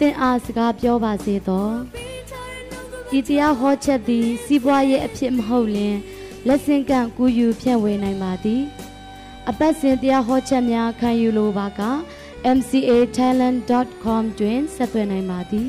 [0.00, 1.68] သင်အားစကားပြောပါစေသော
[3.18, 5.96] ဤတရားဟောချက်သည် စီးပွားရေးအဖြစ်မဟုတ်လျင်
[6.46, 8.62] လက်ဆင့်ကန့်ကူးယူဖြန့်ဝေနိုင်ပါသည်
[9.48, 11.82] အပတ်စဉ်တရားဟောချက်များခံယူလိုပါက
[12.58, 15.66] mcatalent.com တွင်ဆက်သွယ်နိုင်ပါသည်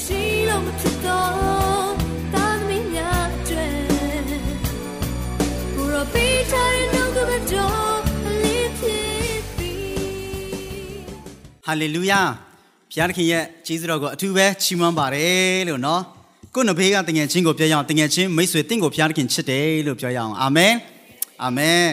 [0.00, 1.92] ရှိလို့မဖြစ်တော့
[2.34, 3.74] တာသမီးများအတွက်
[5.74, 7.98] ဘုရောပေးချင်နှုတ်ကပတ်တော်
[8.42, 9.74] လေးဖြစ်ပြီ
[11.66, 12.22] ဟာလေလုယာ
[12.91, 16.01] ဘုရားသခင်ရဲ့ကျေးဇူးတော်ကိုအထူးပဲချီးမွမ်းပါတယ်လို့နော်
[16.55, 20.73] ကိုယ်နှဘေးကတငယ်ချင်းကိုပြောရအောင်တငယ်ချင်းမိတ်ဆွေတင့်ကိုဘုရားသခင်ချစ်တယ်လို့ပြောရအောင်အာမင်
[21.43, 21.91] အာမင်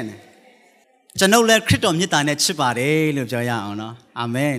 [1.19, 4.57] ကျွန်ုပ်လည်းခရစ်တော်မြတ်တာနဲ့ချစ်ပါတယ်လို့ပြောရအောင်နော်အာမင်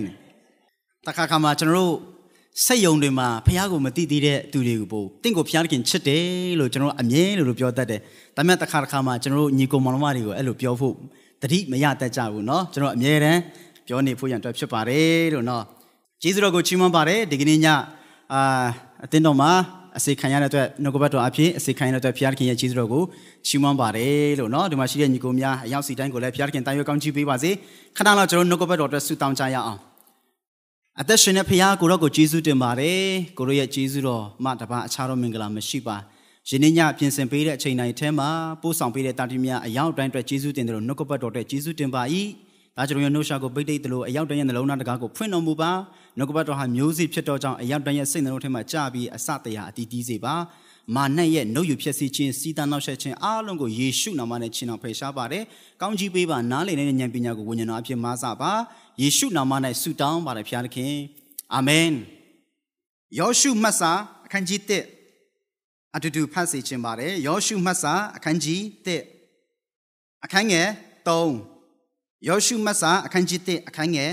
[1.06, 1.94] တခါခါမှာကျွန်တော်တို့
[2.64, 6.24] စိတ်ယုံတွေမှာဘုရားကိုမသိသေးတဲ့သူတွေကိုပို့တင့်ကိုဘုရားသခင်ချစ်တယ်
[6.60, 8.00] လို့ကျွန်တော်အမြဲလို့ပြောတတ်တယ်
[8.36, 10.94] ဒါပေမဲ့တခါတခါမှာကျွန်တော်တို့ညီကိုမောင်နှမတွေကိုအဲ့လိုပြောဖို့
[11.42, 13.40] တတိမရတတ်ကြဘူးเนาะကျွန်တော်အမြဲတမ်း
[13.86, 15.62] ပြောနေဖို့ရန်အတွက်ဖြစ်ပါတယ်လို့เนาะ
[16.22, 17.66] ကျေးဇူးတော်ကိုချီးမွမ်းပါတယ်ဒီကနေ့ည
[18.32, 18.66] အာ
[19.04, 19.50] အသင်းတော်မှာ
[19.98, 23.02] အစေခံရတဲ့အတွက်နှုတ်ကပတ်တော်အဖြစ်အစေခံရတဲ့အတွက်ဘုရားသခင်ရဲ့ကျေးဇူးတော်ကို
[23.46, 27.50] ချီးမွမ်းပါတယ်လို့เนาะဒီမှာရှိတဲ့ညီကိုများအရောက်စီတိုင်းကိုလည်းဘုရားသခင်တာရွေးကောင်းချီးပေးပါစေ
[27.96, 29.80] ခဏလောက်ကျွန်တော်နှုတ်ကပတ်တော်အတွက်ဆုတောင်းကြရအောင်
[31.00, 33.02] အသက်ရှင်တဲ့ဖခင်ကိုတော့ကိုကျေးဇူးတင်ပါတယ်
[33.38, 35.96] ကိုတို့ရဲ့ကျေးဇူးတော်မှတပါအခြားတော့မင်္ဂလာမရှိပါ
[36.50, 38.28] ယနေ့ညပြင်ဆင်ပေးတဲ့အချိန်တိုင်းထဲမှာ
[38.62, 42.02] ပို့ဆောင်ပေးတဲ့တာတိမြအရောက်တိုင်းအတွက်ကျေးဇူးတင်တယ်လို့နှုတ်ကပတ်တော်အတွက်ကျေးဇူးတင်ပါ၏
[42.77, 45.71] ဒါကျွန်တော်ရဲ့နှုတ်ရှာကိုပိတ်တိတ်တယ်လို့အရောက်တိုင်းရဲ့နှလုံးသားတကားကိုဖွင့်တော်မူပါ
[46.17, 50.35] နှုတ်ကပတ်တော်ဟာမျိုးစေ့ဖြစ်တော်ကြောင့်အရောက်တိုင်းရဲ့စိတ်နှလုံးထဲမှာကြာပြီးအစတရားအတီးတီးစေပါ
[50.95, 55.43] မာနရဲ့နှုတ်ယူဖြစ်စီခြင်းစီးတန်းနောက်ဆက်ခြင်းအားလုံးကိုယေရှုနာမနဲ့ချီနှောင်ဖယ်ရှားပါတယ်။
[55.81, 58.51] ကောင်းကြီးပေးပါနားလည်နေတဲ့ဉာဏ်ပညာကိုဝိညာဉ်တော်အဖြစ်မဆပါ
[59.01, 59.51] ယေရှုနာမ၌
[59.81, 60.95] ဆုတောင်းပါတယ်ဖခင်သခင်
[61.53, 61.91] အာမင်။
[63.19, 63.91] ယောရှုမှတ်စာ
[64.25, 64.59] အခန်းကြီး
[65.29, 68.61] 1အတူတူဖတ်စီခြင်းပါတယ်။ယောရှုမှတ်စာအခန်းကြီး
[69.35, 70.67] 1အခန်းငယ်
[71.07, 71.50] 3
[72.27, 74.11] ယောရှုမှတ်စာအခန်းကြီး1အခန်းငယ်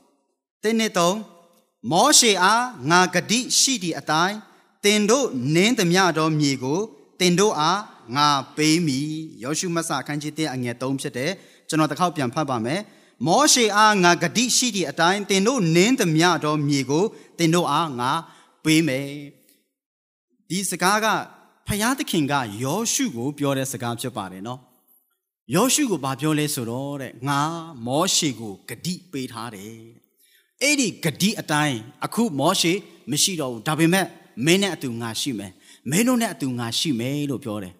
[0.00, 4.36] 3တင်းနဲ့3မောရှေအားငါဂတိရှိသည့်အတိုင်း
[4.84, 6.80] တင်တို့နင်းသမျှသောမြေကို
[7.20, 7.80] တင်တို့အား
[8.16, 9.10] ငါပေးမည်
[9.42, 11.32] ယောရှုမတ်စာအခန်းကြီး1အငယ်3ဖြစ်တယ်
[11.68, 12.80] ကျွန်တော်တစ်ခေါက်ပြန်ဖတ်ပါမယ်
[13.26, 17.04] မောရှေအားငါဂတိရှိသည့်အတိုင်းတင်တို့နင်းသမျှသောမြေကို
[17.38, 18.10] တင်တို့အားငါ
[18.64, 19.06] ပေးမယ်
[20.48, 21.06] ဒီစကားက
[21.66, 24.60] ဖယားသခင်ကယောရှုကိုပြောတဲ့စကားဖြစ်ပါတယ်နော်
[25.54, 27.40] ယောရှုကိုဘာပြောလဲဆိုတော့တဲ့ငါ
[27.86, 29.78] မောရှေကိုဂတိပေးထားတယ်
[30.62, 32.72] အဲ့ဒီဂတိအတိုင်းအခုမောရှေ
[33.10, 34.06] မရှိတော့ဘူးဒါပေမဲ့
[34.44, 35.52] မင်းနဲ့အတူငါရှိမယ်
[35.90, 37.74] မင်းတို့နဲ့အတူငါရှိမယ်လို့ပြောတယ်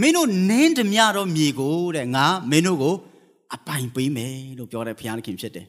[0.00, 2.94] မင်းတို့နင်းဓမြတော့မြေကိုတဲ့ငါမင်းတို့ကို
[3.54, 5.66] အပိုင်ပေးမယ်လို့ပြောတဲ့ဘုရားသခင်ဖြစ်တယ်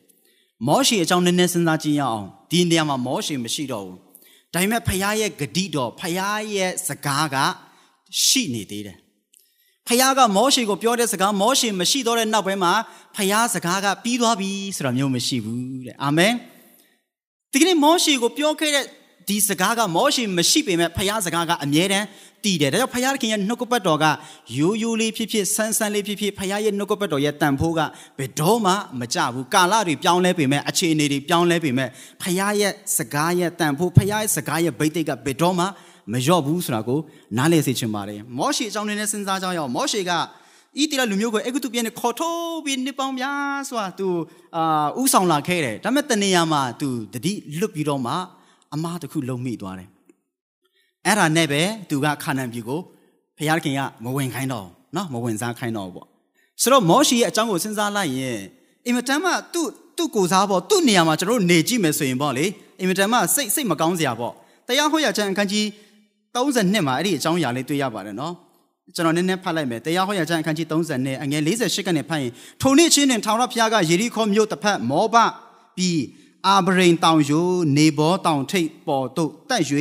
[0.67, 3.97] မောရှေအကြောင်းနည်းနည်းစဉ်းစားကြည့်ရအောင်ဒီနေရာမှာမောရှေမရှိတော့ဘူး
[4.53, 7.35] ဒါပေမဲ့ဘုရားရဲ့ဂတိတော်ဘုရားရဲ့စကားက
[8.25, 8.97] ရှိနေသေးတယ်
[9.87, 12.73] ဖခင်ကမောရှေကိုပြောတဲ့စကားမောရှေမရှိတော့တဲ့နောက်ပိုင်းမှာ
[13.15, 16.33] ဖခင်စကားကပြီးသွားပြီဆိုတာမျိုးမရှိဘူးတဲ့အာမင်
[17.51, 18.85] ဒီကနေ့မောရှေကိုပြောခဲ့တဲ့
[19.29, 22.05] ဒီစကားကမောရှေမရှိပေမဲ့ဖခင်စကားကအမြဲတမ်း
[22.43, 24.05] တည်တယ်ဒါကြောင့်ဖခင်ရဲ့နှုတ်ကပတ်တော်က
[24.57, 27.81] ရိုးရိုးလေးဖြစ်ဖြစ်ဆန်းဆန်းလေးဖြစ်ဖြစ်ဖခင်ရဲ့နှုတ်ကပတ်တော်ရဲ့တန်ဖိုးက
[28.17, 31.89] ဘယ်တော့မှမကြဘူးကာလတွေပြောင်းလဲပေမဲ့အခြေအနေတွေပြောင်းလဲပေမဲ့
[32.21, 35.65] ဖခင်ရဲ့စကားရဲ့တန်ဖိုးဖခင်ရဲ့စကားရဲ့ဗိသိက်ကဘယ်တော့မှ
[36.11, 36.99] မလျော့ဘူးဆိုတာကို
[37.37, 40.11] နားလည်စေချင်ပါတယ်မောရှေအကြောင်းနဲ့စဉ်းစားကြရအောင်မောရှေက
[40.81, 44.07] ဤတိရလူမျိုးကိုအဂုတုပြည်နဲ့ခေါ်ထုတ်ပြီးနှစ်ပေါင်းများစွာသူ
[44.55, 48.13] အာဥဆောင်လာခဲ့တယ်ဒါပေမဲ့တနေရာမှာသူတတိလွတ်ပြီးတော့မှ
[48.73, 49.89] အမားတစ်ခုလုံမိသွားတယ်
[51.05, 52.79] အဲ့ဒါနဲ့ပဲသူကခါနန်ပြည်ကို
[53.37, 56.07] ဖျားခင်ကမဝင်ခိုင်းတော့နော်မဝင်စားခိုင်းတော့ပေါ့
[56.61, 58.39] ဆိုတော့မောရှေရဲ့အကြောင်းကိုစဉ်းစားလိုက်ရင်
[58.85, 59.67] အင်မတန်မှသူ့
[59.97, 62.45] သူ့ကိုစားပေါ့သူ့နေရာမှာကျွန်တော်တို့နေကြည့်မယ်ဆိုရင်ပေါ့လေ
[62.79, 64.33] အင်မတန်မှစိတ်စိတ်မကောင်းစရာပေါ့
[64.67, 65.65] တရားဟောရချင်အခန်းကြီး
[66.35, 68.33] 32မှာအဲ့ဒီအကြောင်းအရာလေးတွေ့ရပါတယ်နော်
[68.95, 75.15] ကျွန်တော်နည်းနည်းဖတ်လိုက်မယ်တရားဟောရချမ်းအခန်းကြီး32အငယ်48ကနေဖတ်ရင်ထိုနေ့ချင်းတွင်ထောင်ရဖျားကယေရီခေါမြို့တစ်ဖက်မောဘ
[75.77, 76.01] ပြီး
[76.47, 79.63] အာဗရိန်တောင်ယိုနေဘောတောင်ထိပ်ပေါ်သို့တက်၍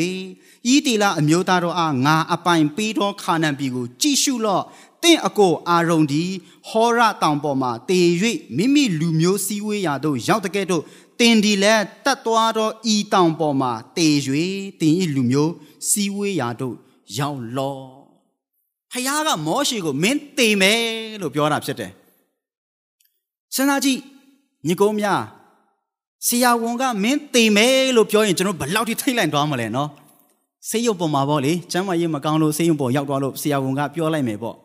[0.73, 4.65] ဤတီလာအမျိုးသားတို့အားငါအပိုင်ပေးသောခါနန်ပြည်ကိုကြည့်ရှုလော့
[5.03, 6.25] တင့်အကိုအာရုံဒီ
[6.69, 8.00] ဟောရတောင်ပေါ်မှာတေ၍
[8.57, 10.83] မိမိလူမျိုးစည်းဝေးရာသို့ရောက်တဲ့ကဲ့သို့
[11.21, 11.75] တင်ဒီလဲ
[12.05, 14.09] တတ်သွားသောဤတောင်ပေါ်မှာတေ၍
[14.81, 15.53] တင်ဤလူမျိုး
[15.91, 16.77] စီဝေးရာတို့
[17.19, 17.77] ရောက်လော
[18.93, 20.81] ဖခင်ကမောရှေကိုမင်းတေမယ်
[21.21, 21.93] လို့ပြောတာဖြစ်တယ်
[23.55, 24.01] စဉ်းစားကြည့်
[24.67, 25.21] ညီကုန်းများ
[26.27, 29.89] ဆရာဝန်ကမင်းတေမယ်လို့ပြောရင်ကျွန်တော်ဘယ်လောက်ထိထိတ်လန့်သွားမလဲနော်
[30.69, 34.57] ဆေးရုံပေါ်မှာပေါ့လေကျမ်းမာရေးမကောင်းလို့ဆေးရုံပေါ်ရောက်သွားလို့ဆရာဝန်ကပြောလိုက်မယ်ပေါ့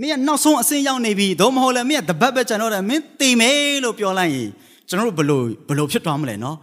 [0.00, 4.48] မင်းကနောက်ဆုံးအဆင့်ရောက်နေပြီသို့မဟုတ်လည်းမင်းကတပတ်ပဲကျွန်တော်တယ်မင်းတည်မယ်လို့ပြောလိုက်ရင်
[4.88, 6.56] ကျွန်တော်တို့ဘလို့ဘလို့ဖြစ်သွားမလဲနော်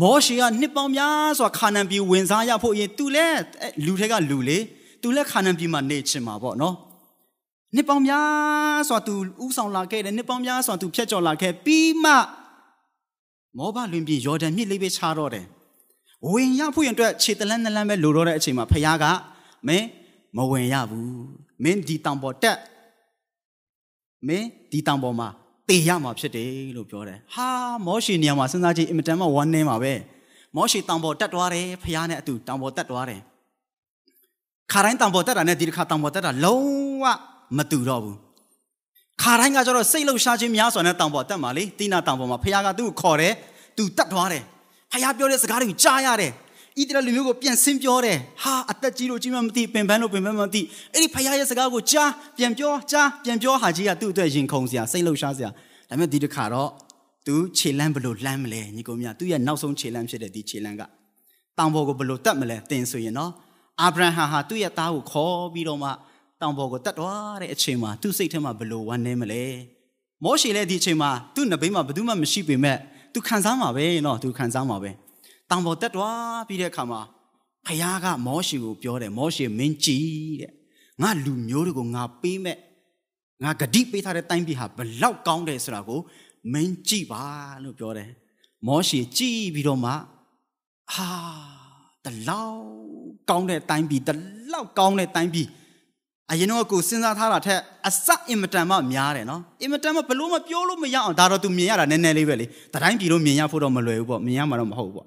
[0.00, 3.40] မောရှေကနှစ်ပေါင်းများစွာခါနန်ပြည်ဝင်စားရဖို့ရင်သူလည်း
[3.84, 4.58] လူတွေကလူလေ
[5.02, 6.74] သူလည်းခါနန်ပြည်မှာနေချင်မှာပေါ့နော်
[7.74, 9.14] နှစ်ပေါင်းများစွာသူ
[9.44, 12.12] ဥဆောင်လာခဲ့တယ်နှစ်ပေါင်းများစွာသူဖြတ်ကျော်လာခဲ့ပြီးမှ
[13.56, 15.46] မောဘလွင်ပြည်ယော်ဒန်မြစ်လေးပဲခြားတော့တယ်
[16.30, 19.04] ဝင်ရဖို့ရင်အတွက်ခြေတလန်းနလန်းပဲလိုတော့တဲ့အချိန်မှာဖခင်က
[19.68, 19.86] မင်း
[20.36, 21.14] မဝင်ရဘူး
[21.62, 22.58] မင်းဒီတောင်ပေါ်တက်
[24.26, 25.28] မင်းဒီတောင်ပေါ်မှာ
[25.68, 27.48] တေရမှာဖြစ်တယ်လို့ပြောတယ်ဟာ
[27.86, 29.92] မောရှေနေရာမှာစဉ်းစားကြည့်အင်မတန်မှဝမ်းနည်းမှာပဲ
[30.56, 33.20] မောရှေတောင်ပေါ်တက်သွားတယ်ဖခင်နဲ့အတူတောင်ပေါ်တက်သွားတယ်
[34.72, 37.04] ခါတိုင်းတောင်ပေါ်တက်တာနဲ့ဒီတစ်ခါတောင်ပေါ်တက်တာလုံးဝ
[37.56, 38.16] မတူတော့ဘူး
[39.22, 43.34] ခါတိုင်းကကျတော့စိတ်လှုပ်ရှားခြင်းများစွာနဲ့တောင်ပေါ်တက်မှာလေတိနာတောင်ပေါ်မှာဖခင်ကသူ့ကိုခေါ်တယ်
[43.76, 44.42] သူတက်သွားတယ်
[44.92, 46.32] ဖခင်ပြောတဲ့စကားတွေကိုကြားရတယ်
[46.78, 50.62] ဣသရေလလူမျိုးကိုပြန်ဆင်းပြောတယ်ဟာအသက်ကြီးလို့ကြီးမှမသိပင်ပန်းလို့ပင်ပန်းမသိ
[50.92, 55.48] အဲ့ဒီဖခင်ရဲ့စကားကိုကြားပြန်ပြောကြားပြန်ပြောဟာကြီးကသူ့အတွက်ရင်ခုန်စရာစိတ်လှုပ်ရှားစရာ
[55.88, 56.70] ဒါပေမဲ့ဒီတစ်ခါတော့
[57.26, 60.82] သူခြေလန်းဘလို့လှမ်းမလဲညီကောင်မြသူ့ရဲ့နောက်ဆုံးခြေလန်းဖြစ်တဲ့ဒီခြေလန်းက
[61.58, 63.32] တောင်ပေါ်ကိုဘလို့တက်မလဲတင်ဆိုရင်နော်
[63.80, 65.90] အာဗြဟံဟာသူ့ရဲ့သားကိုခေါ်ပြီးတော့မှ
[66.40, 69.42] တောင်ပေါ်ကိုတက်သွားတဲ့အချိန်မှာသူ့စိတ်ထဲမှာဘလို့ဝမ်းနေမလဲ
[70.24, 72.78] မောရှေလည်းဒီအချိန်မှာသူ့နဘေးမှာဘယ်သူမှမရှိပေမဲ့
[73.12, 74.90] သူခံစားမှာပဲနော်သူခံစားမှာပဲ
[75.54, 77.00] တောင်ပေါ်တက်သွားပြီးတဲ့အခါမှာ
[77.66, 80.06] ဖခင်ကမောရှေကိုပြောတယ်မောရှေမင်းကြည်
[80.40, 80.52] တဲ့
[81.02, 82.58] ငါလူမျိုးတွေကိုငါပေးမဲ့
[83.42, 86.00] ငါဂတိပေးထားတဲ့တိုင်းပြည်ဟာဘလောက်ကောင်းတယ်ဆိုတာကို
[86.52, 87.22] မင်းကြည့်ပါ
[87.62, 88.10] လို့ပြောတယ်
[88.66, 89.92] မောရှေကြည့်ပြီးတော့မှ
[90.94, 91.08] ဟာ
[92.04, 92.62] တလောက်
[93.30, 94.10] ကောင်းတဲ့တိုင်းပြည်တ
[94.52, 95.48] လောက်ကောင်းတဲ့တိုင်းပြည်
[96.30, 105.06] အရင်တော့ကိုစဉ်းစားထားတာထက်အစအင်မတန်မှများတယ်နော်အင်မတန်မှဘလို့မပြောလို့မရအောင်ဒါတော့ तू မြင်ရတာနည်းနည်းလေးပဲလေတတိုင်းပြည်လို့မြင်ရဖို့တော့မလွယ်ဘူးပေါ့မြင်ရမှာတော့မဟုတ်ဘူးပေါ့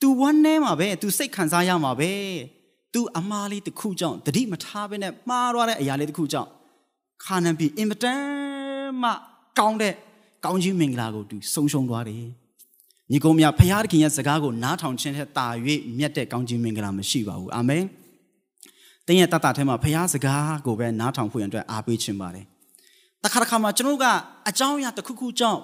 [0.00, 2.12] तू ဝမ်းနေမှာပဲ तू စိတ်ခံစားရမှာပဲ
[2.94, 6.48] तू အမားလေးတစ်ခုကြောင့်တတိမထားဘဲနဲ့မှားသွားတဲ့အရာလေးတစ်ခုကြောင့်
[7.24, 8.22] ခါနန်ပြည်အင်မတန်
[9.02, 9.10] မှ
[9.58, 9.94] ကောင်းတဲ့
[10.44, 12.24] ကောင်းခြင်းမင်္ဂလာကို तू ဆုံးရှုံးသွားတယ်
[13.10, 15.46] ညီကုန်းများဖခင်သခင်ရဲ့စကားကိုနားထောင်ခြင်းထက်တာ၍
[15.98, 17.84] မြတ်တဲ့ကောင်းခြင်းမင်္ဂလာမရှိပါဘူးအာမင်
[19.06, 22.44] တင်းရဲ့တတထဲမှာဖခင်စကားကိုပဲနားထောင်ဖို့ရန်အတွက်အားပေးခြင်းပါတယ်
[23.24, 24.06] တခါတခါမှာကျွန်တော်က
[24.48, 25.60] အကြောင်းအရာတစ်ခုခုကြောင့်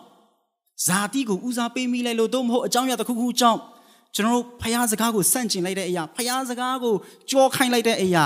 [0.87, 3.61] ဇာတိကိုဦးစားပေးမိလိုက်လို့တော့မဟုတ်အကြောင်းအရာတစ်ခုခုကြောင့်
[4.16, 6.94] ကျွန်တော်တို့ဖျားစကားကိုစန့်ကျင်လိုက်တဲ့အရာဖျားစကားကို
[7.30, 8.26] ကြောခိုင်းလိုက်တဲ့အရာ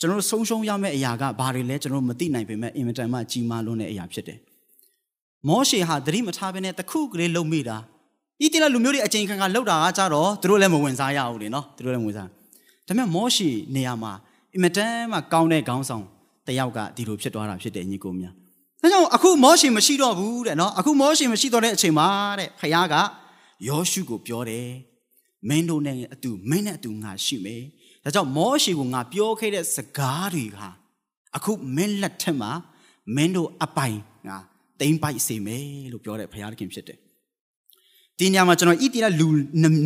[0.00, 4.38] ကျွန်တော်တို့ဆုံးရှုံးရမယ့်အရာကဘာတွေလဲကျွန်တော်တို့မသိနိုင်ပေမဲ့အင်မတန်မှကြီးမားလွန်းတဲ့အရာဖြစ်တယ်။
[5.48, 7.76] မောရှေဟာသတိမထားဘဲနဲ့တခုကလေးလုံမိတာ။
[8.44, 12.28] ဤတိလလူမျိုးတွေအချိန်ခါကလှုပ်တာကကြတော့သူတို့လည်းမဝင်စားရဘူးလေနော်သူတို့လည်းမဝင်စား။
[12.86, 14.12] ဒါပေမဲ့မောရှေနေရာမှာ
[14.54, 16.04] အင်မတန်မှကောင်းတဲ့ခေါင်းဆောင်
[16.46, 18.34] တယောက်ကဒီလိုဖြစ်သွားတာဖြစ်တယ်ညီကိုများ။
[18.82, 22.08] ဒါကြောင့်အခုမောရှေမရှိတော့ဘူးတဲ့နော်အခုမောရှေမရှိတော့တဲ့အချိန်မှာ
[22.38, 22.94] တဲ့ဖခင်က
[23.66, 24.68] ယောရှုကိုပြောတယ်
[25.48, 27.62] မင်းတို့နဲ့အတူမင်းနဲ့အတူငါရှိမယ်။
[28.04, 30.58] ဒါကြောင့်မောရှေကိုငါပြောခဲ့တဲ့စကားတွေက
[31.36, 32.50] အခုမင်းလက်ထက်မှာ
[33.16, 34.36] မင်းတို့အပိုင်ငါ
[34.80, 36.98] တိမ့်ပိုက်စေမယ်လို့ပြောတဲ့ဘုရားသခင်ဖြစ်တယ်။
[38.18, 39.28] ဒီညမှာကျွန်တော်ဣတိလလူ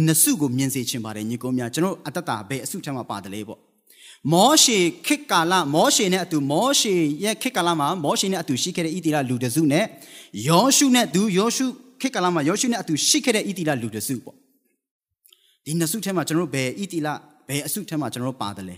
[0.06, 3.60] နစုကိုမြင်စေချင်ပါတယ်ညီကုန်းများကျွန်တော်အတ္တတာဘယ်အစုထက်မှာပါတယ်လေပေါ့။
[4.32, 9.84] မောရှေခေတ်ကာလမောရှေနဲ့အတူမောရှေရဲ့ခေတ်ကာလမှာမောရှေနဲ့အတူရှိခဲ့တဲ့ဣတိလလူတစုနဲ့
[10.48, 11.66] ယောရှုနဲ့သူယောရှု
[12.02, 14.36] ခေတ်ကာလမှာယောရှုနဲ့အတူရှိခဲ့တဲ့ဣတိလလူတစုပေါ့
[15.64, 17.08] ဒီနှစ်စုထဲမှာကျွန်တော်တို့ဘယ်ဣတိလ
[17.48, 18.76] ဘယ်အစုထဲမှာကျွန်တော်တို့ပါတယ်လဲ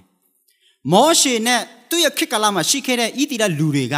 [0.93, 1.61] မောရှေနဲ့
[1.91, 3.97] သူ့ရဲ့ခေတ်ကာလမှာရှိခဲ့တဲ့ဣတိလလူတွေက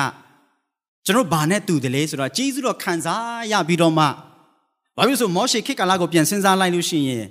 [1.06, 4.04] ကျွန်တော်ဘာနဲ့တူတယ်လဲဆိုတော့ဂျေဇုတော်ခံစားရပြီးတော့မှ
[4.96, 7.26] ဘာဖြစ်လို့ဆိုမောရှေခေတ်ကာလကိုပြန်စဉ်းစားလိုက်လို့ရှိရင်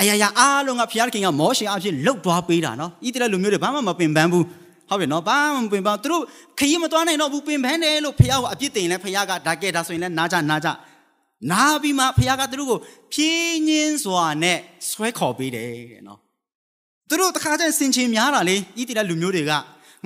[0.00, 4.44] အရာရာအားလုံးကဘုရားသခင်ကမောရှေအဖြစ်လှုပ်သွားပေးတာနော်ဣတိလလူမျိုးတွေဘာမှမပင်ပန်းဘူး
[4.88, 6.22] ဟုတ်ပြီနော်ဘာမှမပင်ပန်းသူတို့
[6.58, 10.68] ခရီးမသွားနိုင်တော့ဘူးပင်ပန်းတယ်လို့ဘုရားကအပြစ်တင်လဲဘုရားကဒါကဲဒါဆိုရင်လဲနားကြနားကြ
[11.52, 12.78] နားပြီးမှဖခင်ကသူတို့ကို
[13.14, 14.58] ဖြင်းညင်းစွာနဲ့
[14.90, 16.18] ဆွဲခေါ်ပေးတယ်တဲ့နော်
[17.08, 19.52] သူတို့တခါကျရင်စင်ချင်များတာလေဤတိလလူမျိုးတွေက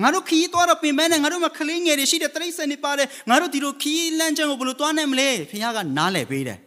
[0.01, 6.59] ငါတို့ခီးသွားတော့ပင်ပန်းနဲ့ငါတို့မှာကလေးငယ်တွေရှိတဲ့တရိတ်ဆန်တွေပါတယ်ငါတို့ဒီလိုခီးလမ်းချမ်းကိုဘယ်လိုသွားနိုင်မလဲဖခင်ကနားလည်ပေးတယ်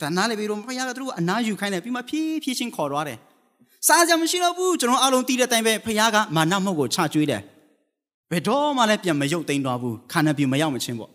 [0.00, 3.18] ဒါနားလည်ပြီးတော့ဖခင်ကသူတို့အနားယူခိုင်းတယ်ပြီးမှဖြည်းဖြည်းချင်းခေါ်သွားတယ်
[3.86, 7.42] စားကြမရှိတော့ဘူးကျွန်တော်အားလုံးတီးတဲ့အတိုင်းပဲဖခင်ကမာနမှုတ်ကိုချကျွေးတယ်
[8.30, 11.10] ဘယ်တော့မှလည်းပြန်မရုပ်သိမ်းသွားဘူးခန္ဓာပြမရောက်မချင်းပေါ့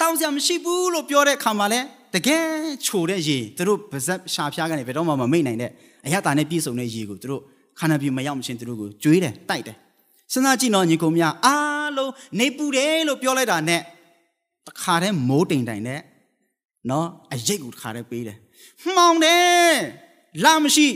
[0.00, 1.80] တောင်းစရာမရှိဘူးလို့ပြောတဲ့အခါမှာလဲ
[2.14, 2.44] တကယ်
[2.86, 5.70] ချိုတဲ့ရေသူတို့ပါဇက်ရှာဖျားကနေဘယ်တော့မှမမိတ်နိုင်တဲ့
[6.06, 7.42] အရတာနဲ့ပြည့်စုံတဲ့ရေကိုသူတို့
[7.78, 9.76] ခန္ဓာပြမရောက်မချင်းသူတို့ကိုကျွေးတယ်တိုက်တယ်
[10.32, 13.80] စဉ်းစားကြည့်တော့ညီကောင်များအားလုံးနေပူတယ်လို့ပြောလိုက်တာနဲ့
[14.66, 16.00] တခါတည်းမိုးတိမ်တိုင်နဲ့
[16.90, 18.38] နော်အရိတ်ကိုတခါတည်းပေးတယ်
[18.94, 19.74] မှောင်တယ်
[20.44, 20.88] လာမရှိ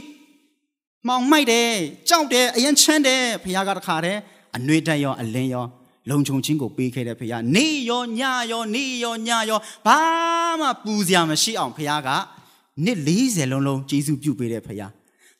[1.06, 1.71] မှောင်မိုက်တယ်
[2.09, 4.18] ကြောက်တယ်အရင်ချမ်းတယ်ဖခင်ကတခါတည်း
[4.56, 5.66] အနှွေးတက်ရောအလင်းရော
[6.11, 8.21] လုံခြုံခြင်းကိုပေးခဲ့တဲ့ဖခင်နေရောည
[8.52, 9.99] ရောနေရောညရောဘာ
[10.61, 12.09] မှပူစရာမရှိအောင်ဖခင်က
[12.85, 14.90] နှစ်40လုံးလုံးကျေးဇူးပြုပေးတဲ့ဖခင်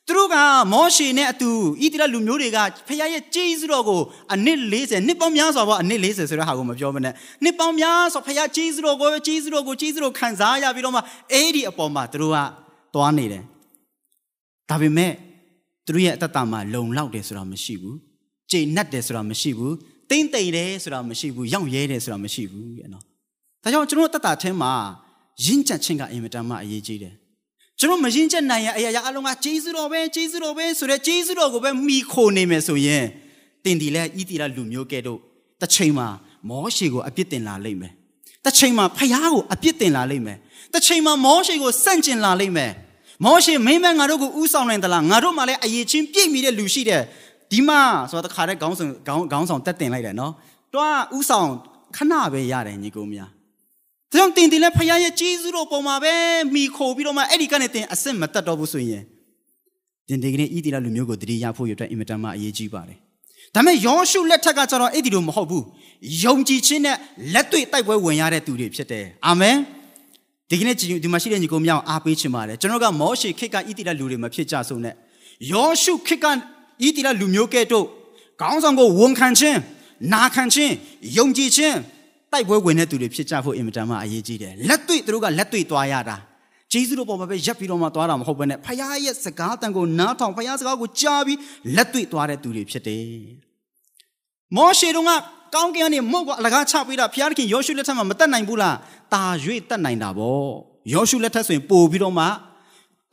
[0.07, 0.35] သူတို့က
[0.73, 1.49] မောရှေနဲ့အတူ
[1.81, 4.01] ဣသရေလလူမျိုးတွေကဖခင်ရဲ့ကျေးဇူးတော်ကို
[4.33, 11.01] အနှစ်40နှစ်ပေါင်းများစွာပေါ့အနှစ်40ဆိုတဲ့ဟာကိုမပြောမနဲ့နှစ်ပေါင်းများစွာဖခင်ကျေးဇူးတော်ကိုကျေးဇူးတော်ကိုကျေးဇူးတော်ခံစားရပြီးတော့မှ
[11.31, 12.37] အဲ့ဒီအပေါ်မှာသူတို့က
[12.93, 13.43] သွားနေတယ်
[14.69, 15.11] ဒါပေမဲ့
[15.85, 17.97] သူတို့ရဲ့အတ္တမှာလုံလောက်တယ်ဆိုတာမရှိဘူး
[18.51, 19.73] ကျေနပ်တယ်ဆိုတာမရှိဘူး
[20.09, 23.03] တိမ့်တိမ်တယ်ဆိုတာမရှိဘူးရောက်ရဲတယ်ဆိုတာမရှိဘူးရဲ့နော်
[23.63, 24.73] ဒါကြောင့်ကျွန်တော်တတ်တာထဲမှာ
[25.45, 27.13] ရင့်ကျက်ခြင်းကအင်မတန်မှအရေးကြီးတယ်
[27.79, 33.05] ကျွန်တော်မရင်ချက်နိုင်ရဲ့အရာရာအလုံးကဂျေဇုတော်ပဲဂျေဇုတော်ပဲဆိုတဲ့ဂျေဇုတော်ကိုပဲမိခိုနေမယ်ဆိုရင်
[33.63, 35.19] တင်ဒီလဲဤတီလာလူမျိုးကဲ့သို့
[35.61, 36.07] တစ်ချိန်မှာ
[36.49, 37.93] မောရှေကိုအပြစ်တင်လာလိမ့်မယ်
[38.45, 40.37] တစ်ချိန်မှာဖယားကိုအပြစ်တင်လာလိမ့်မယ်
[40.73, 42.71] တစ်ချိန်မှာမောရှေကိုစန့်ကျင်လာလိမ့်မယ်
[43.25, 47.03] မောရှေမင်းမငါတို့ကိုဥဆောင်နိုင်သလားငါတို့မှလည်းအရေးချင်းပြည့်မီတဲ့လူရှိတယ်
[47.53, 47.81] ဒီမှာ
[48.11, 50.33] ဆိုတော့တခါတည်းခေါင်းဆောင်ခေါင်းခေါင်းဆောင်တက်တင်လိုက်တယ်နော်
[50.73, 51.49] တွားဥဆောင်
[51.95, 53.29] ခဏပဲရတယ်ညီကိုများ
[54.11, 56.13] ဒါကြောင့်တင်တင်လဲဖခင်ရဲ့ကျေးဇူးတော်ပုံမှာပဲ
[56.53, 59.03] မိခိုပြီးတော့မှအဲ့ဒီကနေတင်အစ်စ်မတက်တော့ဘူးဆိုရင်
[60.07, 62.97] တင်တင်ကနေဤတီလာလူမျိုးကိုတတိယဖို့ရတဲ့အင်မတန်မှအရေးကြီးပါတယ်
[63.55, 65.65] ဒါပေမဲ့ယောရှုလက်ထက်ကကျတော့အဲ့ဒီလိုမဟုတ်ဘူး
[66.23, 66.97] ယုံကြည်ခြင်းနဲ့
[67.33, 69.55] လက်တွေ့တိုက်ပွဲဝင်ရတဲ့သူတွေဖြစ်တယ်အာမင်
[70.49, 74.95] ဒီကနေ့ဒီမှာရှိတဲ့ညီကိုမြောင်အားပေးချင်ပါတယ်ကျွန်တော်ကမောရှေခေတ်ကဣတိလလူတွေမဖြစ်ကြဆုံးနဲ့
[75.51, 76.25] ယောရှုခေတ်က
[76.81, 77.85] ဣတိလလူမျိုးကဲ့သို့
[78.41, 79.59] ခေါင်းဆောင်ကိုဝန်ခံခြင်း
[80.13, 80.73] နာခံခြင်း
[81.17, 81.77] ယုံကြည်ခြင်း
[82.31, 86.17] တိုက်ပွဲဝင်တဲ့သူတွေဖြစ်ကြဖို့အင်မတန်မှအရေးကြီးတယ်လက်တွေ့သူတို့ကလက်တွေ့သွားရတာ
[86.71, 91.39] ဂျေဇုတော်ပေါ်မှာပဲရပ်ပြီးတော့မှသွားတာမဟုတ်ဘဲနဲ့ဖခင်ရဲ့စကားတန်ကိုနားထောင်ဖခင်စကားကိုကြားပြီး
[91.75, 93.07] လက်တွေ့သွားတဲ့သူတွေဖြစ်တယ်
[94.55, 95.11] မောရှေတို့က
[95.55, 98.77] ကောင်းကင်ကနေမုတ်ကအလကားချပေးတာဖခင်ယောရှုလက်ထက်မှာမတက်နိုင်ဘူးလား
[99.13, 99.23] တာ၍
[99.69, 100.47] တက်နိုင်တာဗော
[100.93, 102.25] ယောရှုလက်ထက်ဆိုရင်ပို့ပြီးတော့မှ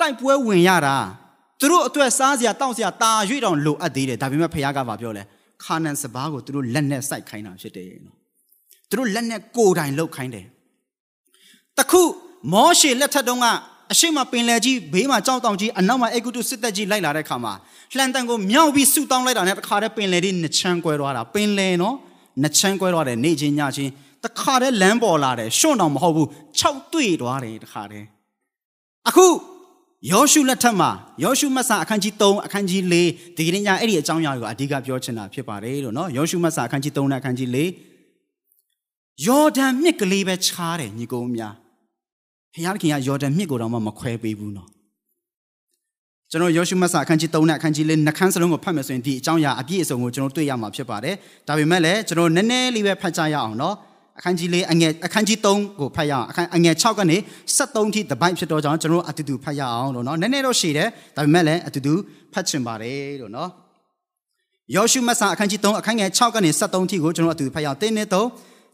[0.01, 0.97] တိုက်ပွဲဝင်ရတာ
[1.61, 3.13] သူတို့အတွက်စားစရာတောက်စရာတာ၍
[3.45, 5.23] တောင်လိုအပ်သေးတယ်ဒါပေမဲ့ဖခင်ကဘာပြောလဲ
[5.65, 8.17] ခါနန်စဘာကိုသူတို့လက်နဲ့စိုက်ခိုင်းတာဖြစ်တယ်နော်
[8.89, 10.47] သူတို့လက်နဲ့ကိုယ်တိုင်လှုပ်ခိုင်းတယ်
[11.79, 12.03] တခု
[12.53, 13.47] မောရှေလက်ထက်တုန်းက
[13.93, 17.53] အရှိမပင်လယ်ကြီးဘေးမှာကြောက်တောင်ကြီးအနောက်မှာအေဂုတုစစ်တပ်ကြီးလိုက်လာတဲ့ခါမှာ
[17.97, 21.97] လှန်တန်ကိုမြောက်ပြီးဆူတောင်းလိုက်တာနဲ့တခါတည်းပင်လယ်ကြီးနှစ်ချမ်းကွဲသွားတာပင်လယ်နော်
[22.43, 23.91] နှစ်ချမ်းကွဲသွားတယ်နေချင်းညချင်း
[24.25, 26.29] တခါတည်းလမ်းပေါ်လာတယ်ရှွန့်တော်မဟုတ်ဘူး
[26.61, 26.63] ၆
[26.93, 28.07] တွေ့သွားတယ်တခါတည်း
[29.09, 29.27] အခု
[30.09, 30.91] ယောရှုလက်ထက်မှာ
[31.25, 37.49] ယောရှုမတ်စာအခန်းကြီး3အခန်းကြီး4ဒီကနေ့ညအဲ့ဒီအကြောင်းအရာကိုအဓိကပြောချင်တာဖြစ်ပါတယ်လို့နော်ယောရှုမတ်စာအခန်းကြီး3နဲ့အခန်းကြီး
[38.17, 41.55] 4ယော်ဒန်မြစ်ကလေးပဲခြားတယ်ညီကုန်းများ
[42.53, 44.69] ဖခင်ခင်ကယော်ဒန်မြစ်ကိုတော့မခွဲပေးဘူးနော်
[46.31, 51.15] ကျွန်တော်ယောရှုမတ်စာအခန်းကြီး3နဲ့အခန်းကြီး4နှခမ်းစလုံးကိုဖတ်မယ်ဆိုရင်ဒီအကြောင်းအရာအပြည့်အစုံကိုကျွန်တော်တွေ့ရမှာဖြစ်ပါတယ်
[51.49, 53.77] ဒါပေမဲ့လည်းကျွန်တော်နည်းနည်းလေးပဲဖတ်ကြရအောင်နော်
[54.21, 57.17] အခန်းကြီး၄အငယ်အခန်းကြီး3ကိုဖတ်ရအောင်အခန်းအငယ်6ကနေ
[57.57, 61.95] 73ထိတပိုက်ဖြစ်တော့ကြောင်းကျွန်တော်အတူတူဖတ်ရအောင်လို့နော်နည်းနည်းတော့ရှည်တယ်ဒါပေမဲ့လည်းအတူတူ
[62.33, 63.51] ဖတ်ချင်ပါတယ်လို့နော်
[64.77, 68.29] ယောရှုမတ်စာအခန်းကြီး3အခန်းငယ်6ကနေ73ထိကိုကျွန်တော်အတူတူဖတ်ရအောင်တင်းနေတော့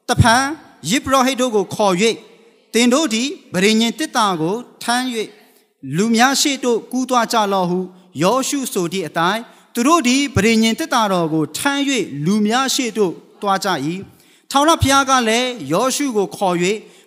[0.08, 0.44] တဖန်
[0.90, 1.94] ယေဘရဟိတ်တို့ကိုခေါ်၍
[2.74, 5.04] တင်တို့သည်ဗရိညင်တစ်တာကိုထမ်း၍
[5.96, 7.78] လူများရှိတို့ကူးသွားကြလော့ဟု
[8.22, 9.42] ယောရှုဆိုသည့်အတိုင်း
[9.74, 11.80] သူတို့သည်ဗရိညင်တစ်တာတော်ကိုထမ်း၍
[12.24, 13.12] လူများရှိတို့
[13.42, 13.68] သွားကြ၏
[14.50, 16.56] ထောင်ရဖျားကလည်းယောရှုကိုခေါ်၍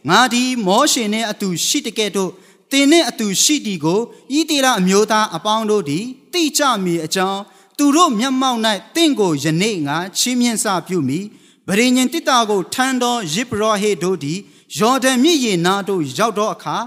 [0.10, 2.32] ငါဒီမောရှေနှင့်အတူရှိတကဲ့သို့
[2.72, 4.00] တင်နှင့်အတူရှိတီကို
[4.40, 7.42] ဤတေလအမျိုးသားအပေါင်းတို့သည်တိကြမည်အကြောင်း
[7.78, 8.60] သူတို့မျက်မှောက်၌
[8.96, 11.20] တင့်ကိုယနေ့ငါချီးမြှင့်စပြုမိ
[11.68, 14.40] ဗရိညင်တစ်တာကိုထမ်းသောယေဘရဟေတို့သည်
[14.80, 16.78] ယော်ဒန်မြစ်ရေနာတို့ရောက်သောအခါ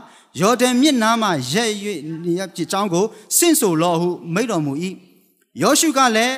[0.41, 1.71] ယော်ဒန်မြစ်နားမှရက်၍
[2.55, 3.05] ပြကြောင်းကို
[3.37, 4.73] ဆင့်ဆိုလောဟုမိန့်တော်မူ၏
[5.63, 6.37] ယောရှုကလည်း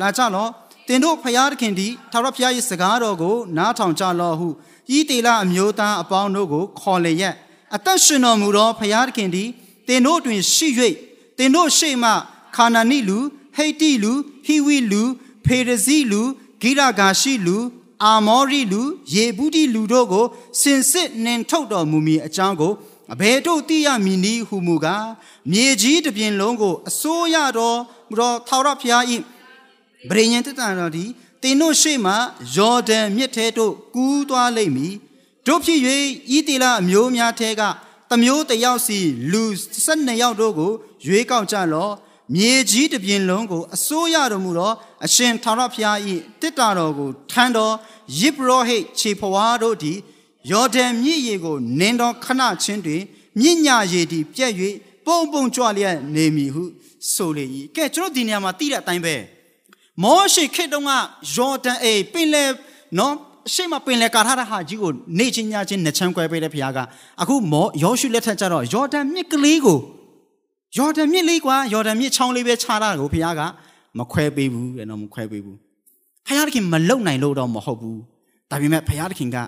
[0.00, 0.50] လာကြလော့
[0.88, 4.48] တင်တို့ဖျားသခင်သည်ထာဝရဘုရား၏စကားတော်ကို နားထောင်ကြလော့ဟု
[4.96, 7.34] ဤတေလအမျိုးသားအပေါင်းတို့ကို ခေါ်လျက်
[7.74, 9.48] အသက်ရှင်တော်မူသောဖျားသခင်သည်
[9.88, 10.68] တင်တို့တွင်ရှိ၍
[11.38, 12.10] တင်တို့ရှေ့မှ
[12.56, 13.18] ခါနာနိလူ
[13.56, 14.12] ဟိတ်တိလူ
[14.46, 15.02] ဟိဝိလူ
[15.44, 16.22] ဖေရဇိလူ
[16.62, 17.56] ဂိရဂါရှိလူ
[18.04, 18.82] အာမောရိလူ
[19.14, 20.26] ယေဘူးတိလူတို့ကို
[20.60, 22.72] စင်စစ်နှင်ထုတ်တော်မူမည်အကြောင်းကို
[23.12, 25.06] အဘယ်တို့သိရမည်နည်းဟုမူကား
[25.50, 27.78] မြေကြီးတစ်ပြင်လုံးကိုအစိုးရတော်
[28.08, 29.04] မူသောထာဝရဘုရား၏
[30.10, 31.10] ဗြိဉ္ဉ်တတန်တော်သည်
[31.42, 32.14] တင်တို့ရှေ့မှ
[32.56, 34.94] ယော်ဒန်မြစ်ထဲသို့ကူးသွားလိမ့်မည်
[35.46, 35.80] တို့ဖြစ်၍
[36.36, 37.62] ဤတေလအမျိုးများထဲက
[38.10, 38.98] တမျိုးတယောက်စီ
[39.32, 39.42] လူ
[39.84, 40.72] 12ယောက်တို့ကို
[41.06, 41.92] ရွေးကောက်ကြလော့
[42.34, 44.72] မြေကြီးတစ်ပြင်လုံးကိုအစိုးရတော်မူသော
[45.04, 45.98] အရှင်ထာဝရဘုရား၏
[46.40, 47.74] တစ်တာတော်ကိုထမ်းတော်
[48.18, 49.98] ယေဘရဟိတ်ခြေဖွားတို့သည်
[50.50, 53.02] ယော်ဒန်မြစ်ရေကိုနင်းတော်ခဏချင်းတွင်
[53.40, 54.52] မြင့်ညာရေသည်ပြက်၍
[55.06, 56.64] ပုံပုံကြွလျက်နေမည်ဟု
[57.12, 57.44] ဆိုလေ၏
[57.76, 59.16] ကဲကျွန်တော်ဒီနေရာမှာသိတဲ့အတိုင်းပဲ
[60.02, 60.90] မောရှေခေတ်တုန်းက
[61.34, 62.44] ယော်ဒန်အေပင်လေ
[62.98, 63.14] နော်
[63.48, 66.78] အရှိမပင်လေကာထားတဲ့ဟာကြီးကိုနေချင်းညချင်းနှစ်ချမ်းကွဲပေးတဲ့ဘုရားက
[67.22, 69.78] အခုမောယောရှုလက်ထက်ကျတော့ယော်ဒန်မြစ်ကလေးကို
[70.78, 73.42] ယော်ဒန်မြစ်လေးကွာယော်ဒန်မြစ်ချောင်းလေးပဲခြားတာကိုဘုရားက
[73.98, 75.58] မခွဲပေးဘူးတဲ့နော်မခွဲပေးဘူး
[76.26, 78.00] ဖခင်ခင်မလုံနိုင်လို့တော့မဟုတ်ဘူး
[78.50, 79.38] ဒါပေမဲ့ဖခင်က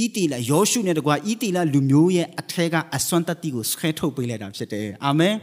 [0.00, 5.34] ဤတီလာယောရှုနဲ့တကွာဤတီလာလူမျိုးရဲ့အထက်ကအစွမ်းတတိကိုဆွဲထုတ်ပေးလိုက်တာဖြစ်တယ်အာမင်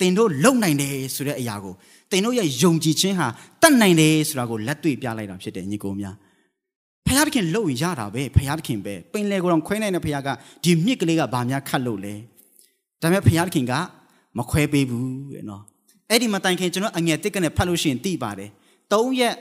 [0.00, 1.74] သင်တို့လုံနိုင်တယ်ဆိုတဲ့အရာကို
[2.10, 3.28] သင်တို့ရဲ့ယုံကြည်ခြင်းဟာ
[3.62, 6.14] တတ်နိုင်တယ်ဆိုတာကိုလက်တွေ့ပြလိုက်တာဖြစ်တယ်ညီကိုများ
[7.06, 10.28] ဖယားသခင်လှုပ်ရင်ရတာပဲဖယားသခင်ပဲပင်လေကိုတော့ခွဲနိုင်တဲ့ဖယားက
[10.64, 12.14] ဒီမြစ်ကလေးကဘာများခတ်လို့လဲ
[13.00, 13.72] ဒါပေမဲ့ဖယားသခင်က
[14.38, 15.62] မခွဲပေးဘူးတဲ့နော်
[16.10, 18.50] အဲ့ဒီမတိုင်ခင်ကျွန်တော်အငယ်တစ်ကနေဖတ်လို့ရှိရင်သိပါတယ်
[18.92, 19.34] ၃ရက်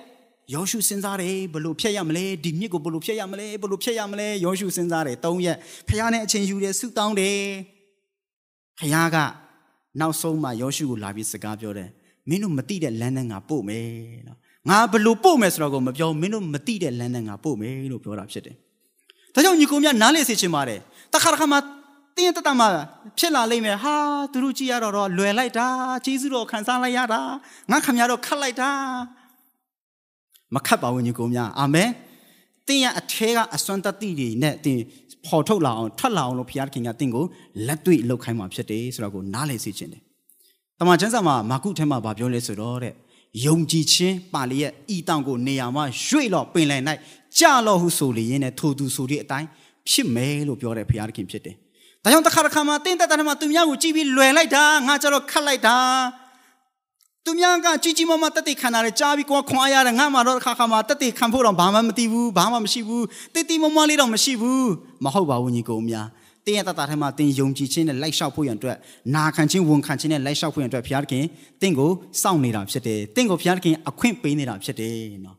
[0.54, 5.58] ယောရှုစဉ်းစားတယ်ဘလို့ဖြတ်ရမလဲဒီမြစ်ကိုဘလို့ဖြတ်ရမလဲဘလို့ဖြတ်ရမလဲယောရှုစဉ်းစားတယ်၃ရက်
[5.90, 7.40] ဖယားနဲ့အချင်းယူတယ်ဆုတောင်းတယ်
[8.80, 9.18] ဖယားက
[10.00, 11.90] နောက်ဆုံးမှယောရှုကိုလာပြီးစကားပြောတယ်
[12.30, 13.88] မင်းတို့မသိတဲ့လမ်းနဲ့ငါပို့မယ်
[14.28, 14.38] နော်
[14.70, 18.56] ငါဘလို့ပို့မယ်ဆိုတော့ကိုမပြောမင်းတို့မသိတဲ့လမ်းနဲ့ငါပို့မယ်လို့ပြောတာဖြစ်တယ်
[19.34, 20.80] ဒါကြောင့်ညီကိုများနားလေစေချင်ပါတယ်
[21.14, 21.58] တခါတခါမှ
[22.18, 22.66] တင်းတတမှ
[23.20, 23.96] ဖြစ်လာလိမ့်မယ်ဟာ
[24.32, 25.68] သူတို့ကြည့်ရတော့တော့လွယ်လိုက်တာ
[26.06, 27.22] ကျေးဇူးတော်ခံစားလိုက်ရတာ
[27.72, 28.70] ငါခမရတော့ခတ်လိုက်တာ
[30.56, 31.90] မခတ်ပါဘူးညီကိုများအာမင်
[32.68, 34.82] တင်းရအထဲကအစွမ်းတတိတွေနဲ့တင်း
[35.26, 37.26] ပေါ်ထုတ်လာအောင်ထွက်လာအောင်လို့ဘုရားခင်ကတင်းကို
[37.68, 40.02] လက်တွေ့လှုပ်ခိုင်းမှာဖြစ်တယ်ဆိုတော့ကိုနားလည်စေချင်တယ်။
[40.80, 42.94] တမန်ကျမ်းစာမှာမာကုထဲမှာဗာပြောလဲဆိုတော့တဲ့
[43.46, 46.82] ယုံကြည်ခြင်းပါလျက်ဤတောင်ကိုနေရာမှာရွေ့တော့ပင်လယ်၌
[47.40, 49.48] ကြလော့ဟုဆိုလျင်နဲ့ထိုသူဆိုတဲ့အတိုင်း
[49.90, 51.56] ဖြစ်မယ်လို့ပြောတဲ့ဘုရားခင်ဖြစ်တယ်။
[52.04, 55.78] ဒါကြောင့်တစ်ခါတစ်ခါမှတင်းတက်တဲ့မှာသူများကိုကြည့်ပြီးလွယ်လိုက်တာငါကြတော့ခတ်လိုက်တာ
[57.26, 64.70] သူများကကြီးကြီးမားမားတက်တိခံတာလေကြားပြီးကိုခွန်အားရတယ်ငါမှတော့ခါခါမှတက်တိခံဖို့တော့ဘာမှမသိဘူးဘာမှမရှိဘူးတိတိမမလေးတော့မရှိဘူး
[65.04, 66.08] မဟုတ်ပါဘူးညီကောင်များ
[66.48, 68.78] တင်းရဲ့တတထဲမှာတင်းယုံကြည်ခြင်းနဲ့လိုက်လျှောက်ဖို့ရန်အတွက်
[69.16, 71.24] နာခံခြင်းဝန်ခံခြင်းနဲ့လိုက်လျှောက်ဖို့ရန်အတွက်ဘုရားသခင်
[71.62, 75.38] တင်းကိုစောင့်နေတာဖြစ်တယ်တင်းကိုဘုရားသခင်အခွင့်ပေးနေတာဖြစ်တယ်နော်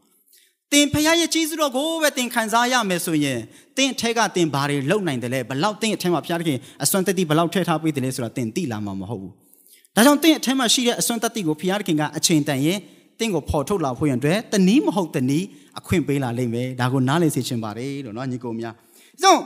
[0.73, 3.39] တင်ဖရားရဲ့ကြီးစုတော်ကိုပဲတင်ခံစားရမယ်ဆိုရင်
[3.77, 9.33] တင်အထက်ကတင်ဘာတွေလုံနိုင်တယ်လဲဘလောက်တင်အထက်မှာဖရားသခင်အစွမ်းတက်တိဘလောက်ထည့်ထားပေးတယ်လဲဆိုတာတင်သိလာမှာမဟုတ်ဘူး။
[9.97, 12.79] ဒါကြောင့်တင်အထက်မှာရှိတဲ့အစွမ်းတက်တိကိုဖရားသခင်ကအချိန်တန်ရင်
[13.21, 15.47] တင်ကိုပေါ်ထုတ်လာဖို့ရန်အတွက်တနည်းမဟုတ်တနည်း
[15.79, 18.75] အခွင့်ပေးလာလိမ့်မယ်။ဒါကိုနားလည်စေချင်ပါတယ်လို့နော်ညီကောင်များ။
[19.23, 19.41] ဆိုတော့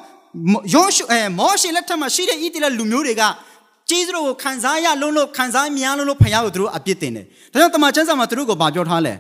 [0.74, 3.22] ယောရှုအဲမောရှေလက်ထက်မှာရှိတဲ့ဣသရေလလူမျိုးတွေက
[3.88, 9.14] ကျေးဇူးတော်ကိုခံစားရလုံးလို့ခံစားမြားလုံးလို့ဖခင်ကိုသူတို့အပြစ်တင်တယ်။ဒါကြောင့်တမန်ကျမ်းစာမှာသူတို့ကိုဗာပြောထားလဲ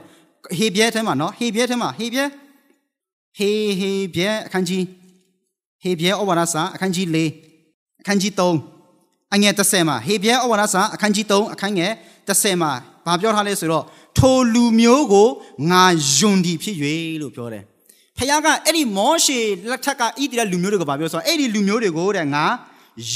[0.58, 2.24] ဟေပြဲထဲမှာနော်ဟေပြဲထဲမှာဟေပြဲ
[3.38, 4.84] ဟေဟေပြဲအခန်းကြီး
[5.82, 7.16] ဟေပြဲဩဝါဒစာအခန်းကြီး၄
[8.00, 11.92] အခန်းကြီး3အငယ်30မှာဟေပြဲဩဝါဒစာအခန်းကြီး3အခန်းငယ်
[12.28, 12.72] 30မှာ
[13.06, 13.84] ဗာပြောထားလဲဆိုတော့
[14.18, 15.28] ထိုလူမျိုးကို
[15.70, 15.84] ငါ
[16.16, 16.76] ယွန်ဒီဖြစ်၍
[17.22, 17.64] လို့ပြောတယ်
[18.20, 19.38] ဖခင်ကအဲ့ဒီမောရှေ
[19.70, 22.44] လက်ထက်ကဣသရေလလူမျိုးတွေကိုဘာပြောဆိုတော့အဲ့ဒီလူမျိုးတွေကိုတဲ့ငါ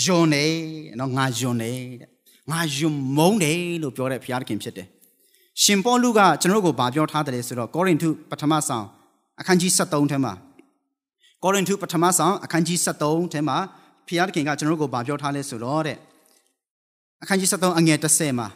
[0.02, 0.52] ယွန်တယ်
[1.00, 2.10] နော်ငါယွန်တယ်တဲ့
[2.50, 4.86] ငါယွန်မုန်းတယ်လို့ပြောတဲ့ဖခင်ဖြစ်တယ်
[5.62, 8.86] ရှင်ပေါလုကကျွန်တော်တို့ကိုဗာပြောထားတယ်ဆိုတော့ကောရိန္သုပထမဆောင်
[9.40, 10.32] အခန်းကြီး73ထဲမှာ
[11.42, 13.56] ကောရိန္သုပထမဆောင်အခန်းကြီး73ထဲမှာ
[14.08, 15.98] ဖျားခင်ကကျွန်တော်တို့ကိုဗာပြောထားလဲဆိုတော့တဲ့
[17.22, 18.48] အခန်းကြီး73အငယ်30မှာ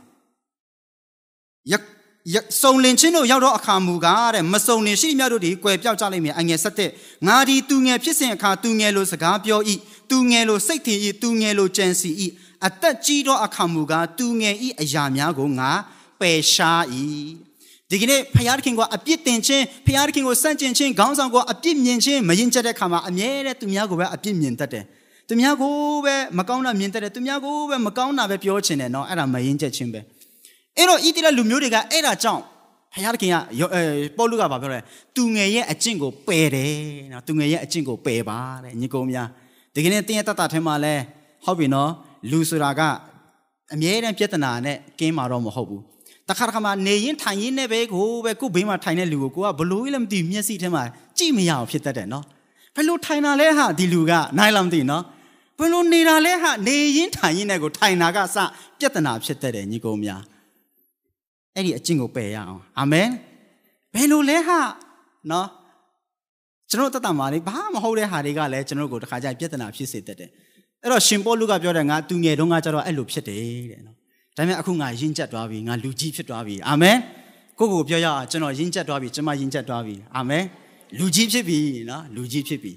[1.70, 1.97] ယယ
[2.61, 6.59] စုံလင်ချင်းတို့ရောက်တော့အခါမူကားတဲ့မစုံလင်ရှိမြတ်တို့ဒီကွယ်ပြောက်ကြလိမ့်မယ်အငယ်
[6.93, 9.75] 7ငါဒီသူငယ်ဖြစ်စဉ်အခါသူငယ်လိုစကားပြောဤ
[10.11, 12.27] သူငယ်လိုစိတ်ထင်ဤသူငယ်လိုကြံစီဤ
[12.67, 15.69] အသက်ကြီးတော့အခါမူကားသူငယ်ဤအရာများကိုငါ
[16.19, 17.03] ပယ်ရှားဤ
[17.89, 24.83] ဒီကနေ့ဖယားသခင်ကအပြစ်တင်ခြင်းဖယားသခင်ကိုစန့်ကျင်ခြင်းခေါင်းဆောင်ကိုအပြစ်မြင်ခြင်းမရင်ကျက်တဲ့ခါမှာအမြဲတမ်းသူများကိုပဲအပြစ်မြင်တတ်တယ်
[25.27, 29.99] သူများကိုပဲမကောင်းတာမြင်တတ်တယ်သူများကိုပဲမကောင်းတာပဲပြောချင်တယ်เนาะအဲ့ဒါမရင်ကျက်ခြင်းပဲ
[30.78, 32.42] အဲ့တော့ဣတိလလူမျိုးတွေကအဲ့ဒါကြောင့်
[32.92, 33.36] ဖခင်က
[33.74, 33.82] အဲ
[34.16, 34.80] ပေါလုကဘာပြောလဲ
[35.16, 36.74] သူငယ်ရဲ့အကျင့်ကိုပယ်တယ်
[37.12, 39.28] နော်သူငယ်ရဲ့အကျင့်ကိုပယ်ပါတဲ့ညီကုန်းများ
[39.74, 40.94] ဒီကနေ့တင်းရဲ့တတ်တာထဲမှာလဲ
[41.44, 41.90] ဟုတ်ပြီနော်
[42.30, 42.80] လူဆိုတာက
[43.74, 45.82] အမြဲတမ်းပြဿနာနဲ့ကင်းမှာတော့မဟုတ်ဘူး
[46.28, 50.82] တခါတခါမှနေရင်ထိုင်ရင်နဲ့ပဲကိုပဲကိုဘေးမှာထိုင်တဲ့လူကိုကိုကဘလို့လည်းမသိမျက်စိထဲမှာ
[51.18, 52.24] ကြည့်မရအောင်ဖြစ်တတ်တယ်နော်
[52.74, 55.02] ဘယ်လိုထိုင်တာလဲဟာဒီလူကနိုင်လားမသိနော်
[55.58, 58.36] ဘယ်လိုနေတာလဲဟာနေရင်ထိုင်ရင်နဲ့ကိုထိုင်တာကစ
[58.78, 60.22] ပြဿနာဖြစ်တတ်တယ်ညီကုန်းများ
[61.54, 63.08] အဲ့ဒီအကျင့်ကိုပယ်ရအောင်အာမင်
[63.94, 64.60] ဘယ်လိုလဲဟာ
[65.30, 65.48] နော်
[66.70, 70.30] ကျွန်တော်တတ်တာမာလေးဘာမဟုတ်တဲ့ဟာတွေကလည်းကျွန်တော်ကိုတခါကြပြဿနာဖြစ်စေတတ်တယ်
[70.82, 73.96] အဲ့တော့ရှင်ပေါလုကပြောတယ်ငါသူငယ်တုန်းကကျတော့အဲ့လိုဖြစ်တယ်တဲ့နော်
[74.36, 76.96] ဒါပေမဲ့အခုငါယဉ်ကျက်သွားပြီငါလူကြီးဖြစ်သွားပြီအာမင်
[77.58, 80.44] ကိုကိုပြောရအောင်ကျွန်တော်ယဉ်ကျက်သွားပြီကျွန်မယဉ်ကျက်သွားပြီအာမင်
[80.98, 81.58] လူကြီးဖြစ်ပြီ
[81.90, 82.72] နော်လူကြီးဖြစ်ပြီ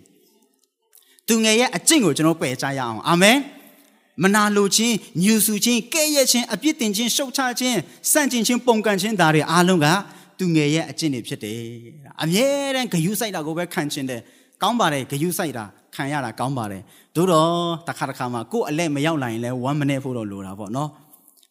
[1.27, 3.37] သူငယ်ရဲ့အကျင့်ကိုကျွန်တော်ပယ်ချရအောင်အာမင်
[4.23, 7.79] မနာလိုခြင်းညူဆူခြင်းကဲ့ရဲ့ခြင်းအပြစ်တင်ခြင်းရှုတ်ချခြင်း
[8.11, 9.87] စန့်ကျင်ခြင်းပုံကန်ခြင်းဒါတွေအားလုံးက
[10.39, 11.59] သူငယ်ရဲ့အကျင့်တွေဖြစ်တယ်
[12.23, 14.21] အမြဲတမ်းဂယုစိုက်တာကိုပဲခံခြင်းတယ်
[14.61, 16.81] ကောင်းပါတယ်ဂယုစိုက်တာခံရတာကောင်းပါတယ်
[17.15, 17.51] သို့တော့
[17.87, 20.89] တစ်ခါတစ်ခါမှာကိုယ်အလဲမရောက်လာရင်လဲ1 minute ဖို့တော့လိုတာပေါ့နော်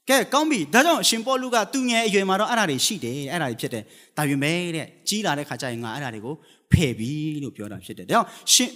[0.08, 3.84] ကဲကောင်းပြီဒါကြောင့်ရှင်ပေါလုကသူငယ်အရွယ်မှာတော့အဲ့ဒါတွေရှိတယ်အဲ့ဒါတွေဖြစ်တယ်
[4.16, 6.34] ဒါပေမဲ့တဲ့ကြီးလာတဲ့ခါကျရင်ငါအဲ့ဒါတွေကို
[6.72, 7.10] ဖယ်ပြီ
[7.42, 8.70] လို့ပြောတာဖြစ်တယ်ဒါကြောင့်ရှင်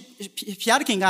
[0.61, 1.05] ဖျားသခင်က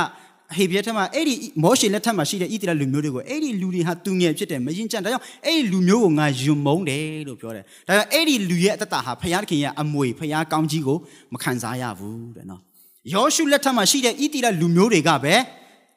[0.57, 10.97] ဟေဘရဲထက်မှာအဲ့ဒီမောရှေလက်ထက်မှာရှိတဲ့ဣသရေလလူမျိုးတွေကိုအဲ့ဒီလူတွေဟာသူငယ်ဖြစ်တယ်မရင်ကြံဒါကြောင့်အဲ့ဒီလူမျိုးကိုငါယွံမုန်းတယ်လို့ပြောတယ်ဒါကြောင့်အဲ့ဒီလူရဲ့အတ္တဟာဖျားခင်ရဲ့အမွေဖျားကောင်းကြီးကို
[11.33, 12.61] မခံစားရဘူးတဲ့နော်
[13.13, 15.35] ယောရှုလက်ထက်မှာရှိတဲ့ဣသရေလလူမျိုးတွေကပဲ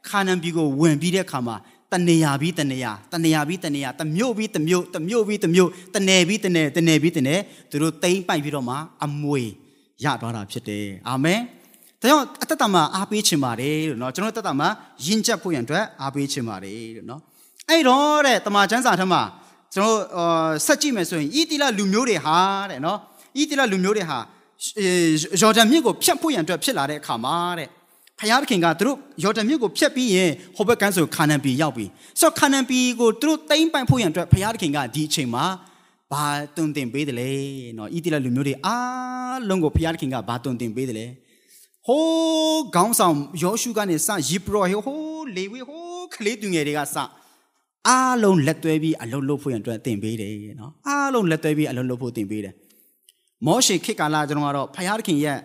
[0.08, 1.56] ခါနန်ပြည်ကိုဝင်ပြီးတဲ့အခါမှာ
[1.92, 9.40] တနေရပြီးတနေရတနေရပြီးတနေရတမျိုးပြီးတမျိုးတမျိုးပြီးတမျိုးတနယ်ပြီးတနယ်တနယ်ပြီးတနယ်သူတို့တိမ့်ပိုက်ပြီးတော့မှအမွေ
[10.04, 11.40] ရသွားတာဖြစ်တယ်အာမင်
[12.02, 14.68] ဒါကြောင့်အတ္တတမှာအားပေးချင်ပါတယ်လို့နော်ကျွန်တော်တတ္တမှာ
[15.06, 17.20] ယဉ်ကျက်ဖို့ရန်အတွက်အားပေးချင်ပါတယ်လို့နော်
[17.68, 19.22] အဲ့တော့တဲ့တမန်ကျမ်းစာထဲမှာ
[19.74, 19.98] ကျွန်တော်
[20.66, 22.36] ဆက်ကြည့်မယ်ဆိုရင်ဤတိလလူမျိုးတွေဟာ
[22.70, 22.98] တဲ့နော်
[23.40, 24.18] ဤတိလလူမျိုးတွေဟာ
[25.42, 27.68] ယော်ဒန်မြစ်ကိုဖြတ်ဖို့ရန်အတွက်ဖြစ်လာတဲ့အခါမှာတဲ့
[28.18, 31.84] ဖယားသခင်ကသူတို့ယော်ဒန်မြစ်ကိုဖြတ်ပြီးရင်ဟိုဘက်ကန်းဆိုခါနန်ပြည်ရောက်ပြီ
[32.20, 35.44] ဆိုတော့ခါနန်ပြည်ကိုသူတို့တိမ့်ပိုင်ဖို့ရန်အတွက်ဖယားသခင်ကဒီအချိန်မှာ
[36.12, 36.24] ဘာ
[36.56, 37.30] တုံတင်ပေးတယ်လဲ
[37.78, 41.06] နော်ဤတိလလူမျိုးတွေအားလုံးကိုဖယားသခင်ကဘာတုံတင်ပေးတယ်လဲ
[41.88, 46.96] ဟိုးခေါင်းဆောင်ယောရှုကနေစယိပရောဟိုးလေဝေဟိုးကလေးသူငယ်တွေကစ
[47.88, 52.54] အားလုံးလက်တွဲပြီးအလုံးလို့ဖို့ရန်အတွက်တင်ပေးတယ်နော်အားလုံးလက်တွဲပြီးအလုံးလို့ဖို့တင်ပေးတယ်
[53.46, 55.38] မောရှေခေတ်ကာလကျွန်တော်ကတော့ဖယားသခင်ရဲ့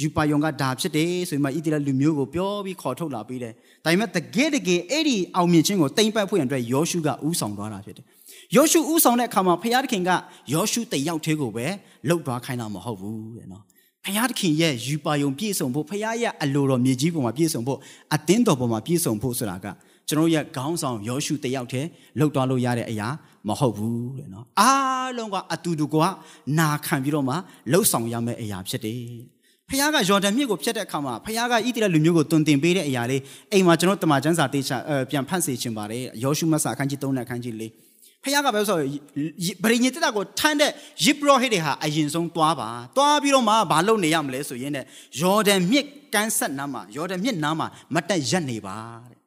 [0.00, 3.52] ယူပါယုံကဒါဖြစ်တယ်ဆိုပြီးမှဣတိလလူမျိုးကိုပြောပြီးခေါ်ထုတ်လာပေးတယ်
[3.84, 8.04] ဒါပေမဲ့တကယ်တကယ်အဲ့ဒီအောင်မြင်ခြင်းကိုတိမ့်ပတ်ဖို့ရန်အတွက်ယောရှုကဥဆောင်သွားတာဖြစ်တယ်
[8.56, 10.10] ယောရှုဥဆောင်တဲ့အခါမှာဖယားသခင်က
[10.54, 11.66] ယောရှုတယောက်သေးကိုပဲ
[12.08, 13.64] လှုပ်သွားခိုင်းတာမဟုတ်ဘူးတဲ့နော်
[14.06, 17.78] ဖယားခင်ရဲ့ယူပါယုံပြည့်စုံဖို့ဖယားရဲ့အလိုတော်မြေကြီးပေါ်မှာပြည့်စုံဖို့
[18.14, 19.66] အသင်းတော်ပေါ်မှာပြည့်စုံဖို့ဆိုတာက
[20.08, 21.88] ကျွန်တော်ရဲ့ခေါင်းဆောင်ယောရှုတယောက်တည်း
[22.18, 23.08] လှုပ်သွားလို့ရတဲ့အရာ
[23.48, 25.96] မဟုတ်ဘူးတဲ့နော်။အားလုံးကအတူတူက
[26.58, 27.34] နာခံပြီးတော့မှ
[27.72, 29.00] လှုပ်ဆောင်ရမယ့်အရာဖြစ်တယ်။
[29.68, 34.76] ဖခင်ကယော်ဒန်မြစ်ကိုဖျက်တဲ့အခါမှာဖခင်ကဣသရေလလူမျိုးကိုတွင်တင်ပေးတဲ့အရာလေးအိမ်မှာကျွန်တော်တမန်ကျမ်းစာတေချာ
[35.10, 37.85] ပြန်ဖတ်စေချင်ပါတယ်ယောရှုမတ်စာအခန်းကြီး3နဲ့အခန်းကြီး4
[38.26, 38.78] ဖခင်ကပဲဆို
[39.64, 40.70] ဗရိညေတက်တာကိုထမ်းတဲ့
[41.04, 44.84] ယစ်ပရောဟိတ်တွေဟာအရင်ဆုံးတွားပါတွားပြီးတော့မှဘာလုပ်နေရမလဲဆိုရင်တဲ့
[45.20, 48.78] ယော်ဒန်မြစ်ကမ်းဆက်နားမှာယော်ဒန်မြစ်နားမှာမတက်ရက်နေပါ
[49.10, 49.18] တဲ့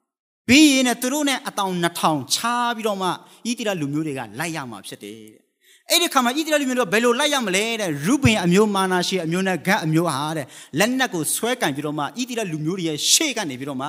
[0.48, 3.12] ပြီးရင်တဲ့သူတို့နဲ့အတောင်2000ချားပြီးတော့မှဣ
[3.46, 5.42] သရေလလူမျိုးတွေကလိုက်ရမှာဖြစ်တယ်တဲ့
[5.90, 10.46] အဲ့ဒီခါမှာဣသရေလမျိုးတို့ဘယ်လိုလိုက်ရမလဲတဲ့ရူဘင်အမျိုးမာနာရှေအမျိုးနဲ့ဂတ်အမျိုးဟာတဲ့
[10.80, 13.88] လက်နက်ကိုဆွဲကင်ပြီးတော့မှဣသရေလလူမျိုးတွေရဲ့ရှေ့ကနေပြီးတော့မှ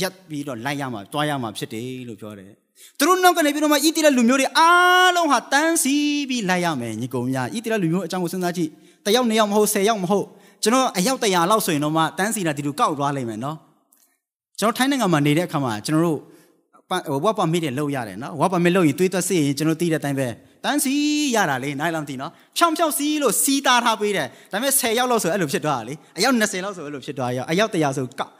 [0.00, 2.52] ရက်ပြီးတော့လိုက်ရမှာတွားရမှာဖြစ်တယ်လို့ပြောတယ်
[2.98, 5.94] သူတို့နောက်ကနေပြီးတော့မှဣသရေလလူမျိုးတွေအားလုံးဟာတန်းစီ
[6.28, 8.70] ပြီးလိုက်ရမယ်ညီကောင်များဣသရေလလူမျိုးအကြောင်းကိုစဉ်းစားကြည့်
[9.06, 10.26] တယောက်နှစ်ယောက်မဟုတ်ဆယ်ယောက်မဟုတ်
[10.62, 13.56] ကျွန်တော်အယောက်တရာလောက်ဆိုရင်တော့မှတန်းစီတာဒီလိုကောက်သွားလိမ့်မယ်နော်
[14.60, 16.20] ကျွန်တော်ထိုင်းနိုင်ငံမှာနေတဲ့အခါမှာကျွန်တော်တို့
[17.24, 20.28] ဝက်ပါမစ်တွေလောက်ရတယ်နော်ဝက်ပါမစ်လောက်ရင်သွေးသက်စစ်ရင်ကျွန်တော်သိတဲ့အတိုင်းပဲ
[20.64, 20.94] တန်းစီ
[21.34, 28.32] ရတာလေနိုင်လောက်မသိနော်ဖြောင်းဖြောင်းစီးလို့စီးသားထားပေးတယ်ဒါပေမဲ့10ယောက်လောက်ဆိုအဲ့လိုဖြစ်သွားတာလေအယောက်20လောက်ဆိုအဲ့လိုဖြစ်သွားရောအယောက်100ဆိုကောက်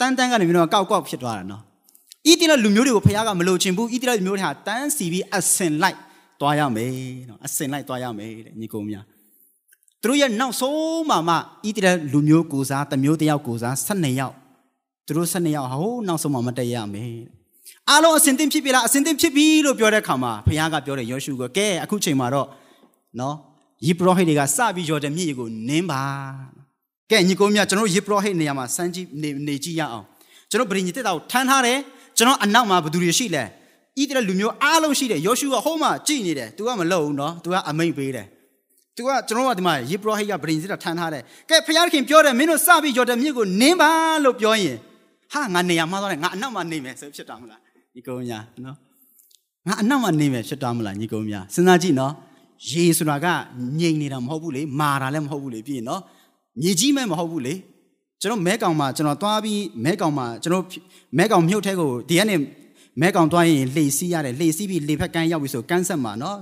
[0.00, 1.62] တန်းတန်းကနေပြီးတော့ကောက်ကောက်ဖြစ်သွားတာနော်
[2.28, 5.98] ဣတိလလူမျိုးတွေကိုဖခင်ကမလိုချင်ဘူးဣတိလလူမျိုးတွေဟာတန်းစီပြီးအစင်လိုက်
[6.40, 6.90] သွားရမယ်
[7.28, 9.04] နော်အစင်လိုက်သွားရမယ်တဲ့ညီကောင်များ
[10.02, 14.34] သူတို့ရဲ့နောက်ဆုံးမှမှဣတိလလူမျိုးကိုစားတမျိုးတယောက်ကိုစား12ယောက်
[15.06, 17.36] သူတို့12ယောက်ဟိုနောက်ဆုံးမှမတက်ရမယ်တဲ့
[17.90, 22.48] အားလုံးအစင်သင့်ဖြစ်ပြီလားအစင်သင့်ဖြစ်ပြီလို့ပြောတဲ့ခါမှာဘုရားကပြောတယ်ယောရှုကကဲအခုချိန်မှာတော့
[23.20, 23.34] နော်
[23.86, 26.02] ယေဘရဟိတ်တွေကစပြီးယော်ဒန်မြစ်ကိုနင်းပါ
[27.10, 30.06] ကဲညီကိုမြကျွန်တော်ယေဘရဟိတ်နေရာမှာစမ်းကြည့်နေနေကြည့်ရအောင်
[30.50, 31.78] ကျွန်တော်ဗြိညတက်တာကိုထမ်းထားတယ်
[32.17, 33.45] ကျွန်တော်အနောက်မှာဘသူတွေရှိလဲဣ
[33.95, 38.27] သရေလလူမျိုးအားလုံးရှိတယ်ယောရှုကဟိုးမှာကြည်နေတယ် तू ကမလုပ်ဘူးနော် तू ကအမိန့်ပေးတယ်
[38.95, 43.91] तू ကကျွန်တော်ကဒီမှာယေဘရဟိတ်ကဗြိညတက်တာထမ်းထားတယ်ကဲဖခင်ပြောတယ်မင်းတို့စပြီးယော်ဒန်မြစ်ကိုနင်းပါ
[44.23, 44.77] လို့ပြောရင်
[45.33, 47.59] ဟာငါနေရာမှာသွားတယ်ငါအနောက်မှာနေမယ်ဆိုဖြစ်တာမလား
[47.95, 48.75] ညီကုန်းညာနော်
[49.67, 52.13] ငါအနောက်မှာနေမယ်ဖြစ်သွားမလားညီကုန်းညာစဉ်းစားကြည့်နော်
[52.69, 53.27] ရေဆိုတာက
[53.79, 56.01] ငြိမ်နေတာမဟုတ်ဘူးလေမာတာလည်းမဟုတ်ဘူးလေပြီးရင်နော်
[56.61, 57.53] မြေကြီးမဲ့မဟုတ်ဘူးလေ
[58.20, 60.64] ကျွန်တော်မဲကောင်မှာကျွန်တော်သွားပြီးမဲကောင်မှာကျွန်တော်
[61.18, 62.36] မဲကောင်မြုပ်ထဲကိုဒီကနေ
[63.00, 66.38] မဲကောင်သွားရင်လှေစီးရတယ်လှေစီးပြီးလေဖက်ကန်းရောက်ပြီဆိုကန်းဆက်မှာနော်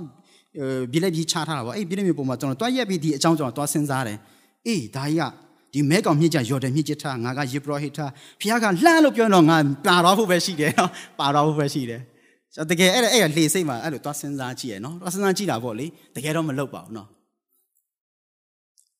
[0.59, 4.17] အဲပြည်လက်ကြီးချထားတာပေါ့အဲ့ပြည်လက်မျိုးပုံမှာကျွန်တော်တွားရက်ပြီးဒီအကြောင်းကျွန်တော်တွားစဉ်းစားတယ်
[4.67, 5.23] အေးဒါကြီးက
[5.73, 12.01] ဒီမဲကောင်မြင့်ကြယော်ဒန်မြင့်ကျထားငါကယေဘရဟိထားဖခင်ကလှမ်းလို့ပြောတော့ငါပါတော့ဖို့ပဲရှိတယ်နော်ပါတော့ဖို့ပဲရှိတယ်
[12.69, 15.85] တကယ်အဲ့ဒါအဲ့ကလေစိတ်မှာအဲ့လိုသွားစဉ်းစားကြည့်ရနော်သွားစဉ်းစားကြည့်တာပေါ့လေ
[16.15, 17.07] တကယ်တော့မလုပ်ပါဘူးနော်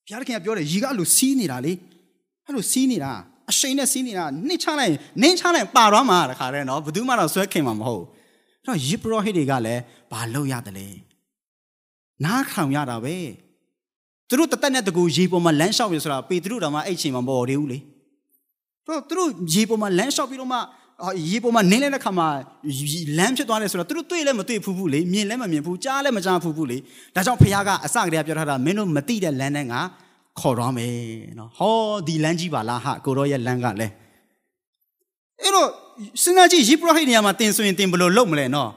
[0.07, 1.73] ဖခင်ကပြောတယ်ရီကအဲ့လိုစီးနေတာလေ
[2.45, 3.13] အဲ့လိုစီးနေတာ
[3.51, 8.03] အရှိန်နဲ့စီးနေတာနှိမ့်ချလိုက်နင်းချလိုက်ပါတော့မှာတခါတည်းနော်ဘယ်သူမှတော့ဆွဲခင်မှာမဟုတ်
[8.61, 9.81] အဲ့တော့ယေဘရဟိတွေကလည်း
[10.11, 10.87] ဘာလုပ်ရတယ်လဲ
[12.25, 13.15] နားခံရတာပဲ
[14.29, 17.79] သူတို့တသက်နဲ့တကူရေပေါ်မှာလမ်းလျှောက်ရဆိုတာပေတရုတော်မှအဲ့ချိန်မှာမပေါ်သေးဘူးလေ
[18.87, 20.59] တော့သူတို့ရေပေါ်မှာလမ်းလျှောက်ပြီးတော့မှ
[21.29, 22.27] ရေပေါ်မှာနင်းလဲတဲ့ခါမှာ
[23.17, 26.77] လမ်းဖြစ်သွားတယ်ဆိုတော့သူတို့တွေ့လည်းမတွေ့ဘူးဘူးလေမြင်လည်းမမြင်ဘူးကြားလည်းမကြားဘူးဘူးလေ
[27.15, 29.79] ဒါကြောင့်ဖခင်ကအစကတည်းကပြောထားတာမင်းတို့မသိတဲ့လမ်းနဲ့ငါ
[30.39, 30.93] ခေါ်တော့မယ်
[31.39, 31.73] နော်ဟော
[32.07, 33.93] ဒီလမ်းကြီးပါလားဟာကိုရောရဲ့လမ်းကလည်း
[35.41, 35.67] အဲ့တော့
[36.23, 38.69] စဉ်းစားကြည့်ယေဘရဟိနေရာမှာတင်ဆိုရင်တင်ဘယ်လိုလုပ်မလဲနော်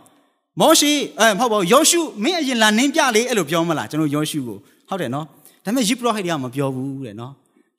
[0.60, 5.24] မောရှိအဲမဟုတ်ပါဘူးယောရှုမင်းအရင်လာနင်းပြလေအဲ့လိုပြောမလားကျွန်တော်ယောရှုကိုဟုတ်တယ်နော်
[5.64, 7.32] ဒါပေမဲ့ယေဘရဟိတ်တွေကမပြောဘူးတဲ့နော်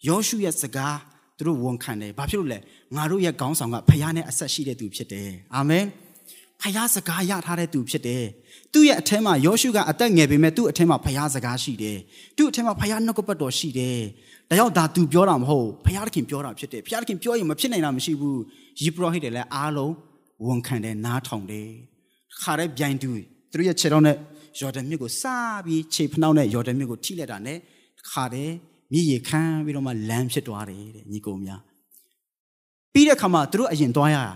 [0.08, 0.98] ယောရှုရဲ့စကား
[1.38, 2.58] သူတို့ဝန်ခံတယ်ဘာဖြစ်လို့လဲ
[2.96, 5.86] ငါတို့ရဲ့ခေါင်းဆောင်ကဖခင်နဲ့အဆက်ရှိတဲ့သူဖြစ်တယ်အာမင်
[6.62, 8.26] ဖခင်စကားရထားတဲ့သူဖြစ်တယ်
[8.74, 11.98] သူ့ရဲ့အထက်မှာယောရှုကအသက်ငယ်ပေမဲ့သူ့အထက်မှာဖခင်စကားရှိတယ်
[12.38, 14.00] သူ့အထက်မှာဖခင်နှုတ်ကပတ်တော်ရှိတယ်
[14.50, 18.40] ဒါကြောင့်ဒါသူပြောတာမဟုတ်ဖခင်တခင်ပြောတာဖြစ်တယ်ဖခင်တခင်ပြောရင်မဖြစ်နိုင်တာမရှိဘူး
[18.82, 19.94] ယေဘရဟိတ်တွေလည်းအားလုံး
[20.46, 21.70] ဝန်ခံတယ်နားထောင်တယ်
[22.42, 23.10] ခါတဲ့ပြိုင်တူ
[23.52, 24.16] သူတို့ရဲ့ခြေထောက်နဲ့
[24.60, 25.24] ယော်ဒန်မြစ်ကိုစ
[25.66, 27.58] ပြီးခြေဖနှောက်နဲ့ယော်ဒန်မြစ်ကိုထိလက်တာနဲ့
[28.12, 28.52] ခါတဲ့
[28.92, 31.62] မြည်ရခမ်းပြီးတော့မှလမ်းဖြစ်သွားတယ်တဲ့ညီကိုများ
[32.94, 34.34] ပြီးတဲ့ခါမှာသူတို့အရင်သွားရတာ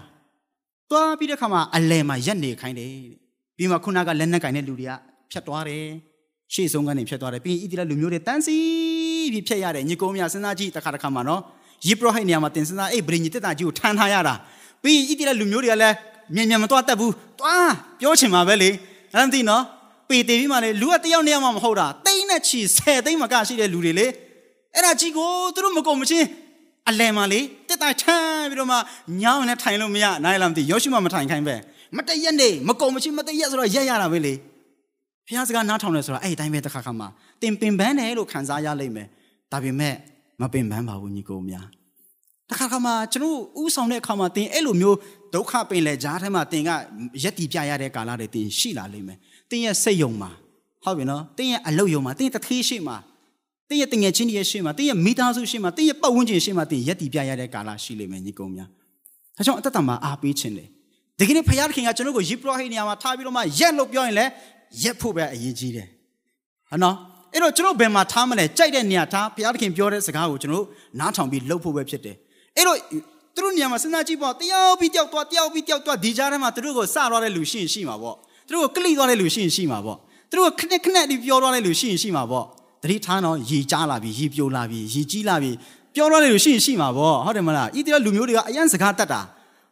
[0.92, 3.24] သွားပြီးတဲ့ခါမှာအလဲမှာရက်နေခိုင်းတယ်တဲ့
[3.58, 4.94] ပြီးမှခုနကလက်နက်ကင်တဲ့လူတွေက
[5.32, 5.86] ဖြတ်သွားတယ်
[6.54, 8.56] ရှေ့ဆုံးကနေဖြတ်သွားတယ်ပြီးရင်ဣတိလလူမျိုးတွေတန်းစီ
[9.32, 11.42] ပြီးဖြတ်ရတယ်ညီကိုများစဉ်းစားကြည့်တစ်ခါတစ်ခါမှာနော်
[11.88, 14.34] ယေဘရဟိတ်နေရာမှာတင်စဉ်းစားအေးဗြိညတက်တာကြီးကိုထမ်းထားရတာ
[14.84, 15.96] ပြီးရင်ဣတိလလူမျိုးတွေကလည်း
[16.36, 18.70] မြန်မြန်မသွားတတ်ဘူးသွားပြောချင်မှာပဲလေ
[19.14, 19.64] အဲ့ဒါသိနော်
[20.10, 24.08] ပေတေပြီးမှလေလူကတယောက်နှစ်ယောက်မှမဟုတ်တာတိမ့်နဲ့ချီဆယ်သိမ့်မကရှိတဲ့လူတွေလေ
[24.74, 26.28] အဲ့ဒါကြီးကိုသူတို့မကုန်မချင်း
[26.90, 28.78] အလဲမှာလေတက်တာထမ်းပြီးတော့မှ
[29.22, 31.56] ညောင်းနဲ့ထိုင်လို့မရနိုင်လားမသိယောရှိမမထိုင်ခိုင်းပဲ
[31.98, 34.34] မတရက်နေမကုန်မချင်းမတရက်ဆိုတော့ရက်ရတာပဲလေ
[35.28, 37.06] ဖះစကားနားထောင်လဲဆိုတော့အဲ့အတိုင်းပဲတစ်ခါခါမှ
[37.42, 39.08] တင်ပင်ပန်းတယ်လို့ခံစားရလိမ့်မယ်
[39.52, 39.96] ဒါပေမဲ့
[40.42, 41.68] မပင်ပန်းပါဘူးညီကိုများ
[42.50, 44.98] တစ်ခါခါမှကျွန်တော်ဥဆောင်တဲ့အခါမှာတင်အဲ့လိုမျိုး
[45.34, 46.70] ဒုက္ခပင်လေကြားထဲမှာတင်က
[47.24, 49.18] ရက်တီပြရတဲ့ကာလတွေတင်ရှိလာလိမ့်မယ်
[49.50, 50.32] တင်ရဲ့စိတ်ယုံမှာ
[50.84, 52.98] ဟုတ်ပြီနော်တင်ရဲ့အလုတ်ယုံမှာတင်တထေးရှိမှာ
[53.70, 58.70] တင်ရဲ့တငယ်ချင်းတွေရဲ့ရှိမှာတင်ရဲ့မိသားစုရှိမှာတင်ရဲ့ပတ်ဝန်းကျင်ရှိမှာတင်ရက်တီပြရတဲ့ကာလရှိလိမ့်မယ်ညီကုန်းများ
[59.38, 60.66] ဒါကြောင့်အသက်တာမှာအားပေးခြင်းလေ
[61.20, 64.32] ဒီကနေ့ဖခင်ကကျွန်တော်ကိုယေဘရဟိနေရာမှာထားပြီးတော့မှရက်လို့ပြောရင်လည်း
[64.84, 65.88] ရက်ဖို့ပဲအရေးကြီးတယ်
[66.72, 66.96] ဟနော်
[67.34, 70.66] အဲ့တော့ကျွန်တော်ဘယ်မှာထားမလဲကြိုက်တဲ့နေရာထားဘုရားသခင်ပြောတဲ့စကားကိုကျွန်တော်
[71.00, 72.16] နားထောင်ပြီးလုပ်ဖို့ပဲဖြစ်တယ်
[72.58, 72.78] အဲ့တော့
[73.36, 78.16] သူတို့နေရာမှာစဉ်းစားကြည့်ပေါ့တယောက်ပြီးတယောက်သွားတယောက်ပြီးတယောက်သွားဒီကြားထဲမှာသူတို့ကိုစသွားတဲ့လူရှိရင်ရှိမှာပေါ့
[78.48, 79.98] သူတို့ကိုကလိသွားတဲ့လူရှိရင်ရှိမှာပေါ့
[80.30, 82.46] သူတို့ကိုခနဲ့ခနဲ့ဒီပြောသွားတဲ့လူရှိရင်ရှိမှာပေါ့
[82.84, 85.52] တတိထားတော့ရီကြားလာပြီရီပြိုလာပြီရီကြီးလာပြီ
[85.96, 89.22] ပြောသွားတဲ့လူရှိရင်ရှိမှာပေါ့ဟုတ်တယ်မလားဣသရေလလူမျိုးတွေကအယံစကားတတ်တာ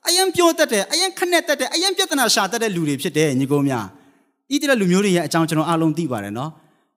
[0.08, 3.86] အယံပြောတတ်တယ်အယံခနဲ့တတ်တယ်အယံပြဿနာရှာတတ်တဲ့လူတွေဖြစ်တယ်ညီကုန်းများ
[4.52, 6.50] ဣသရေလလူမျိုးတွေရဲ့အကြောင်းကျွန်တော်အားလုံးသိပါတယ်နော်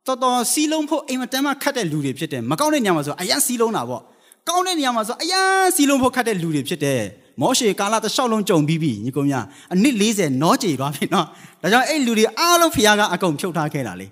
[0.06, 4.02] တော်တော်စီးလုံးဖို့အိမ်မတန်းမှခတ်တဲ့လူတွေဖြစ်တယ်မကောင်းတဲ့ညမှာဆိုအယံစီးလုံးတာပေါ့
[4.48, 5.40] ကောင်းတဲ့နေရာမှာဆိုအယံ
[5.76, 7.00] စီလုံးဖို့ခတ်တဲ့လူတွေဖြစ်တယ်
[7.40, 11.26] မောရှေကာလတစ်လျှောက်လုံးကြုံပြီးပြီညီကောင်များအနည်း40နောကြေသွားပြီနော်
[11.62, 14.06] ဒါကြောင့်အဲ့လူတွေအားလုံးဖခင်ကအကုန်ဖြုတ်ထားခဲ့တာလေ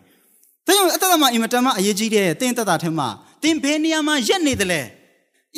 [0.66, 3.09] ဒါကြောင့်အတ္တမအင်မတန်မှအရေးကြီးတဲ့တင်းတက်တာထဲမှာ
[3.42, 4.81] တင်းဘယ်နေရာမှာရက်နေတယ်လဲ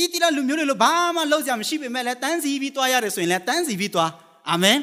[0.02, 4.10] ဤတိလလူမျိုးတွေလို့ဘာမှလုပ်ကြမရှိပေမဲ့လည်းတန်းစီပြီးသွားရတယ်ဆိုရင်လည်းတန်းစီပြီးသွား
[4.50, 4.78] အာမင်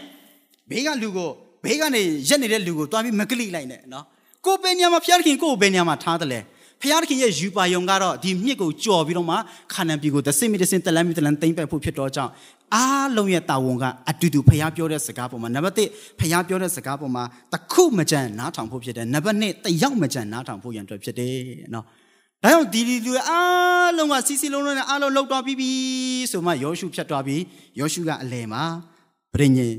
[0.69, 1.29] ဘေးကလူကို
[1.63, 4.05] ဘေးကနေရက်နေတဲ့လူကိုသွားပြီးမကလိလိုက်နဲ့နော်
[4.45, 6.39] ကိုယ်ဘယ်နေရာမှာဖခင်ကိုယ်ဘယ်နေရာမှာထားတယ်လဲ
[6.83, 9.35] ဖျားသခင်ရဲ့ယူပါယုံကတော့ဒီမြစ်ကိုကြော်ပြီးတော့မှ
[9.73, 12.31] ခါနန်ပြည်ကိုတဆင့်မီတဆင့်တလန်းမီတလန်းသိမ့်ပတ်ဖို့ဖြစ်တော့ကြောင့်
[12.75, 21.35] အားလုံးရဲ့တာဝန်ကအတူတူဖျားပြောတဲ့စကားပေါ်မှာနံပါတ်1ဖျားပြောတဲ့စကားပေါ်မှာတခုမကြံနားထောင်ဖို့ဖြစ်တယ်နံပါတ်2တယောက်မကြံနားထောင်ဖို့ရန်အတွက်ဖြစ်တယ်
[21.73, 21.85] နော်
[22.43, 25.71] ဒါကြောင့်ဒီဒီလူအားလုံးကစီစီလုံးလုံးနဲ့အားလုံးလောက်တော့ပြီးပြီ
[26.31, 27.41] ဆိုမှယောရှုဖြတ်သွားပြီး
[27.79, 28.63] ယောရှုကအလဲမှာ
[29.35, 29.73] ဗြိညင်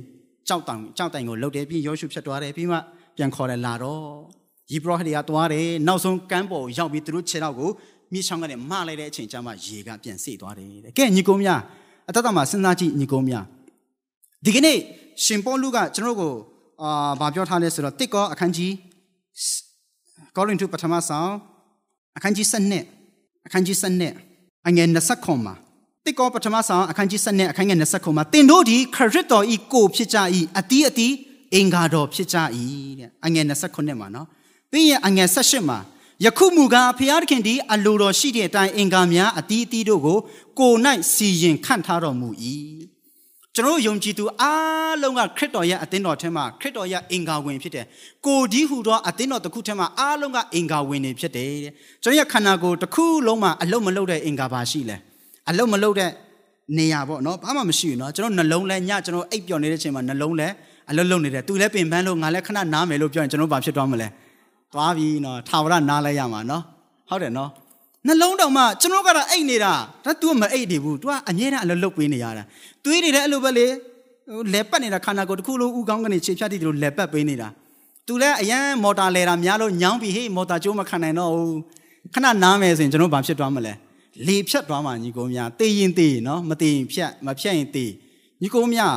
[0.49, 2.79] ကြောက်တောင်ကြောက်တိုင်ကိုလှုပ်တယ်ပြီးယောရှုဖြတ်သွားတယ်ပြီးမှ
[3.17, 4.42] ပြန်ခေါ်တယ်လာတော့
[4.73, 7.71] ယေဘရဟတ်တွေကသွားတယ်နောက်ဆုံးကမ်းပေါ်ရောက်ပြီးသူတို့ခြေထောက်ကို
[8.13, 11.61] မြေချောင်းကနေမလိုက်တဲ့အချိန်ကျမှရေကပြန်စေ့သွားတယ်တဲ့ကဲညီကုန်းများ
[12.09, 13.45] အတတ်တမှာစဉ်းစားကြည့်ညီကုန်းများ
[14.45, 14.79] ဒီကနေ့
[15.25, 16.33] ရှင်ပေါလုကကျွန်တော်ကို
[16.83, 18.73] အာဗာပြောထားလဲဆိုတော့တစ်ကောအခန်းကြီး
[20.37, 21.31] ကောရိန္သုပထမဆောင်
[22.17, 22.47] အခန်းကြီး
[22.91, 25.55] 7အခန်းကြီး7အငယ်20ခွန်မှာ
[26.05, 30.19] တစ်ကောပထမဆောင်အခန်းကြီး7အခန်းငယ်20ခွန်မှာတင်တို့ဒီခရစ်တော်ဤကိုဖြစ်ကြ၏
[30.59, 31.15] အတီးအတီး
[31.55, 32.37] အင်္ဂါတော်ဖြစ်ကြ၏
[32.99, 34.29] တဲ့အငယ်29မှာနော်
[34.73, 35.79] ပြီးရင်အငယ်18မှာ
[36.25, 40.19] ယခုမူကားဖျားသခင်သည်အလိုတော်ရှိတဲ့အတိုင်းအင်္ဂါများအတီးအတီးတို့ကို
[40.59, 40.73] ကို၌
[41.13, 42.29] စီရင်ခန့်ထားတော်မူ၏
[43.55, 47.87] ကျွန်တော်ယုံကြည်သူအားလုံးကခရစ်တော်ရဲ့အသင်းတော်ထဲမှာခရစ်တော်ရဲ့အင်္ဂါဝင်ဖြစ်တယ်
[48.27, 54.97] ကိုဒီဟူသောအသင်းတော်တစ်ခုထဲမှာအားလုံးကအင်္ဂါဝင်နေဖြစ်တယ်တဲ့ကျွန်တော်ရဲ့ခန္ဓာကိုယ်တစ်ခုလုံးမှာအလုံးမလုံးတဲ့အင်္ဂါပါရှိလဲ
[55.51, 56.11] အလုံးမလုံးတဲ့
[56.79, 60.49] နေရာပေါ့နော်ဘာမှမရှိဘူးနော်ကျွန်တော်နှလုံးလဲညကျွန်တော်အိပ်ပျော်နေတဲ့ချိန်မှာနှလုံးလဲ
[60.91, 64.09] အလုံးလုံးနေတယ်သူလည်းပင်ပန်းလို့ငါလည်းခဏနားမယ်လို့ပြောရင်ကျွန်တော်ဘာဖြစ်သွားမလဲ
[64.74, 66.64] သွားပြီနော်ထာဝရနားလဲရမှာနော်
[67.10, 67.50] ဟုတ်တယ်နော်
[68.08, 69.74] နှလုံးတောင်မှကျွန်တော်ကတော့အိတ်နေတာ
[70.06, 72.44] ဒါ तू မအိတ်နေဘူး तू ကအမြဲတမ်းအလုပ်လုပ်ပေးနေရတာ
[72.86, 73.66] တွေးနေတယ်အဲ့လိုပဲလေ
[74.54, 77.48] လဲပတ်နေတာခန္ဓာကိုယ်တစ်ခုလုံးဥကောင်းကနေခြေဖြတ်တည်တယ်လို့လဲပတ်ပေးနေတာ
[78.08, 81.58] तू လည်းအရန်မော်တာလဲတာများလို့ညောင်းပြီးဟေးမော်တာကျိုးမခံနိုင်တော့ဘူး
[82.14, 83.74] ခဏနားမယ်ဆိုရင်ကျွန်တော်ဘာဖြစ်သွားမလဲ
[84.28, 87.92] လေဖြတ်သွားမှာညီကိုများတေးရင်တေးနော်မတေးရင်ဖြတ်မဖြတ်ရင်တေး
[88.42, 88.96] ညီကိုများ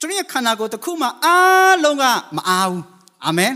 [0.00, 2.04] ကျွန်တော်ရဲ့ခန္ဓာကိုယ်တစ်ခုမှအားလုံးက
[2.36, 2.84] မအားဘူး
[3.24, 3.52] အာမင်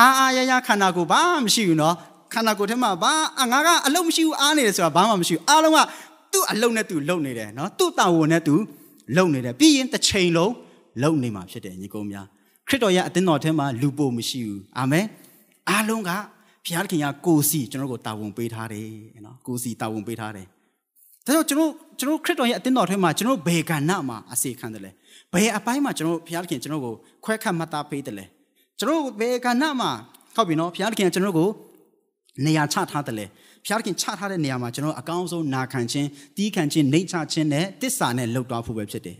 [0.00, 1.94] အာအာရရခန္ဓာကိုယ်ဘာမှမရှိဘူးနော်
[2.32, 3.12] ခန္ဓာကိုယ်ထဲမှာဘာ
[3.52, 5.78] ငါကအလုံးမရှိဘူးအားနေတယ်ဆိုတာဘာမှမရှိဘူးအားလုံးက
[6.32, 8.54] သူ့အလုံးနဲ့သူလုံနေတယ်နော်သူ့တာဝန်နဲ့သူ
[9.16, 10.52] လုံနေတယ်ပြီးရင်တစ်ချိန်လုံး
[11.02, 12.26] လုံနေမှာဖြစ်တယ်ညီကုန်းများ
[12.68, 15.06] ခရစ်တော်ရဲ့အသင်းတော်ထဲမှာလူပိုမရှိဘူးအာမင်
[15.70, 16.10] အားလုံးက
[16.64, 18.88] ဘုရားခင်ကကိုစီကျွန်တော်ကိုတာဝန်ပေးထားတယ်
[19.26, 20.46] နော်ကိုစီတာဝန်ပေးထားတယ်
[21.26, 24.90] ဒါကြောင့်ကျွန်တော်ကျွန်တော်ခရစ်တော်ရဲ့အသင်းတော်ထဲမှာကျွန်တော်ဘယ်ကဏ္ဍမှာအစေခံတယ်လဲ
[25.32, 28.24] ဘယ်အပိုင်းမှာကျွန်တော်ဘုရားခင်ကျွန်တော်ကိုခွဲခတ်မှတ်သားပေးတယ်လဲ
[28.80, 29.90] ကျွန်တော်ဘယ်ကဏ္ဍမှာ
[30.34, 31.48] ဟုတ်ပြီနော်ဘုရားခင်ကျွန်တော်ကို
[32.44, 33.26] နေရာချထားတယ်လေ
[33.64, 39.16] ဘုရားခင်ချထားတဲ့နေရာမှာကျွန်တော်အကောင်းဆုံးနာခံခြင်းတီးခံခြင်းနှိမ့်ချခြင်းနဲ့တစ္ဆာနဲ့လှုပ်သွားဖို့ပဲဖြစ်တယ်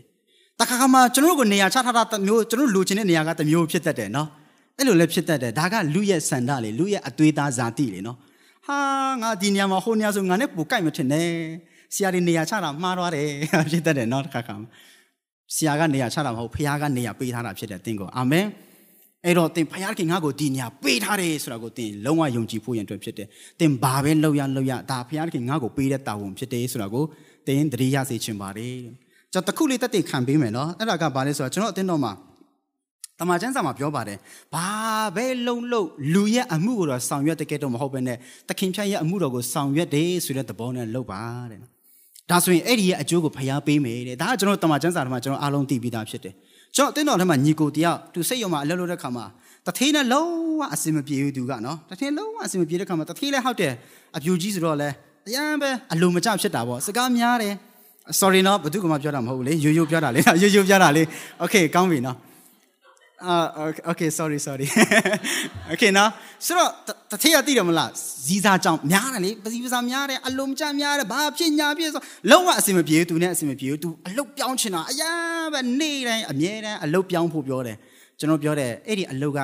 [0.59, 4.27] တခါခါမှကျွန်တော်တို့ကိုနေရာချထားတာတစ်မျိုးကျွန်တော်တို့လိုချင်တဲ့နေရာကတစ်မျိုးဖြစ်တတ်တယ်နော်
[4.77, 8.17] အဲ့လိုလည်းဖြစ်တတ်တယ်ဒါကလူရဲ့စန္ဒလေလူရဲ့အသွေးသားဇာတိလေနော်
[8.67, 8.77] ဟာ
[9.21, 11.27] ငါဒီနေရာမှာဟိုနေရာဆိုငါနဲ့ပိုကြိုက်မထင်နဲ့
[11.93, 13.27] ဆရာတွေနေရာချတာမှားသွားတယ်
[13.71, 14.55] ဖြစ်တတ်တယ်နော်တခါခါ
[15.55, 18.45] ဆရာကနေရာချတာမဟုတ်ဖခင်ကနေရာပေးထားတာဖြစ်တယ်သင်ကိုအာမင်
[19.25, 23.27] အဲ့တော့သင်ဖခင်ငါ့ကိုဒီနေရာပေးထားတယ်ဆိုတာကိုသင်လုံးဝယုံကြည်ဖို့ရန်အတွက်ဖြစ်တယ်
[23.59, 27.03] သင်ဘာပဲလုပ်ရလုပ်ရဒါဖခင်ငါ့ကိုပေးတဲ့တာဝန်ဖြစ်တယ်ဆိုတာကို
[27.47, 28.77] သင်တတိယစေချင်ပါတယ်
[29.33, 32.13] ကျွန်တော်တခုလေးတက်တည်ခံပေးမယ်နော်အဲ့ဒါကဘာလဲဆိုတော့ကျွန်တော်အတင်းတော်မှာ
[33.19, 34.17] တမန်ကျမ်းစာမှာပြောပါတယ်
[34.53, 34.67] ဘာ
[35.15, 35.83] ပဲလုံလုံ
[36.13, 38.17] လူရဲ့အမှုကိုတော့ဆောင်ရွက်တကယ်တော့မဟုတ်ဘဲနဲ့
[38.49, 41.59] သခင်ဖြတ်ရဲ့အမှုတော်ကိုဆောင်ရွက်တယ်ဆိုတဲ့သဘောနဲ့လုပ်ပါတဲ့
[42.29, 46.33] ဒါဆိုရင်အဲ့ဒီရဲ့အကျိုးကိုဖျားပေးမယ်တဲ့ဒါကကျွန်တော်တမန်ကျမ်းစာထဲမှာကျွန်တော်အားလုံးသိပြီးသားဖြစ်တယ်
[46.75, 49.25] ကျွန်တော်အတင်းတော်ထဲမှာညီကိုတယောက်သူစိတ်ရုံမှာအလုပ်လုပ်တဲ့ခါမှာ
[49.65, 53.73] တထေးနဲ့လုံးဝအစင်မပြေဘူးသူကနော်တထေးလုံးဝအစင်မပြေတဲ့ခါမှာတထေးလည်းဟုတ်တယ်
[54.17, 54.89] အပြူကြီးဆိုတော့လဲ
[55.27, 57.53] အရန်ပဲအလိုမကျဖြစ်တာပေါ့စကားများတယ်
[58.19, 61.03] sorry နော်ဘသူကမှပြောတာမဟုတ်ဘူးလေရိုးရိုးပြောတာလေရိုးရိုးပြောတာလေ
[61.41, 62.17] okay ကောင်းပြီနော်
[63.23, 63.35] အာ
[63.91, 64.67] okay sorry sorry
[65.73, 66.09] okay နော်
[66.45, 66.69] ဆိုတော့
[67.11, 67.89] တထေးရသိတယ်မလား
[68.25, 72.01] ဇီစာကြောင့်များတယ်လေပစီပစာများတယ်အလုံးကြများတယ်ဘာဖြစ်ညာဖြစ်ဆို
[72.31, 75.11] လုံးဝအစင်မပြေဘူးသူနဲ့အစင်မပြေဘူး तू အလုတ်ပြောင်းချင်တာအရာ
[75.53, 77.77] ပဲနေတိုင်းအမြဲတမ်းအလုတ်ပြောင်းဖို့ပြောတယ်
[78.19, 79.39] ကျွန်တော်ပြောတယ်အဲ့ဒီအလုတ်က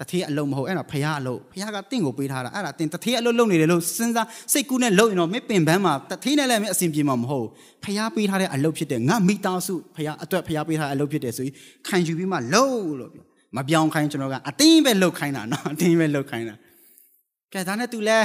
[0.00, 7.46] တထေးအလုံးမဟုတ်အဲ့ဒါဖះအလုံးဖះကတင့်ကိုပေးထားတာအဲ့ဒါတင်တထေးအလုံးလုံးနေတယ်လို့စဉ်းစားစိတ်ကူးနဲ့လုံးရင်တော့မင်းပင်ပန်းမှာတထေးနဲ့လည်းမင်းအစဉ်ပြေမှာမဟုတ်
[7.84, 11.54] ဖះပေးထားတဲ့အလုံးဖြစ်တယ်ငါမိသားစုဖះအတွက်ဖះပေးထားတဲ့အလုံးဖြစ်တယ်ဆိုပြီး
[11.88, 13.24] ခံယူပြီးမှလုံးလို့ပြော
[13.56, 16.54] မပြောင်းခိုင်းကျွန်တော်ကအတင်းပဲလှုပ်ခိုင်းတာနော်အတင်းပဲလှုပ်ခိုင်းတာ
[17.52, 18.18] ကဲဒါနဲ့ तू လဲ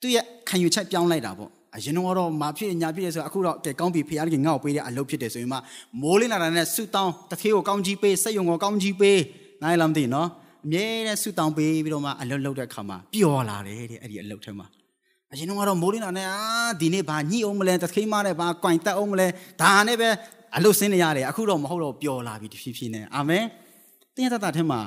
[0.00, 5.58] သူ့ရဲ့ခံယူချက်ပြောင်းလိုက်တာပေါ့အရင်တော့မာဖြစ်ညာဖြစ်တယ်ဆိုတော့အခုတော့ကဲကောင်းပြီဖះကြီးငါ့ကိုပေးတဲ့အလုပ်ဖြစ်တယ်ဆိုရင်မှ
[6.00, 9.20] မိုးလင်းလာတာနဲ့ဆူတောင်းတထေးကိုကောင်းကြီးပေးစက်ယုံကိုကောင်းကြီးပေး
[9.62, 10.28] နိုင်လားမသိနော်
[10.65, 14.67] အမြဲတမ်းဆူတောင်းပေးပြီးတော့မှအလုပ်လုပ်တဲ့ခါမှာပျော်လာတယ်တဲ့အဲ့ဒီအလုပ်ထဲမှာ
[15.31, 16.39] အရင်ကတော့မိုးလင်းလာနဲ့အာ
[16.81, 19.27] ဒီနေ့ဘာညှိအောင်မလဲတခေးမနဲ့ဘာကွင်တက်အောင်မလဲ
[19.61, 20.09] ဒါနဲ့ပဲ
[20.57, 23.43] အလုပ်ဆင်းနေရတယ်အခုတော့မဟုတ်တော့ပျော်လာပြီတဖြည်းဖြည်းနဲ့အာမင်
[24.15, 24.79] တင်းရတတ်ထဲမှာ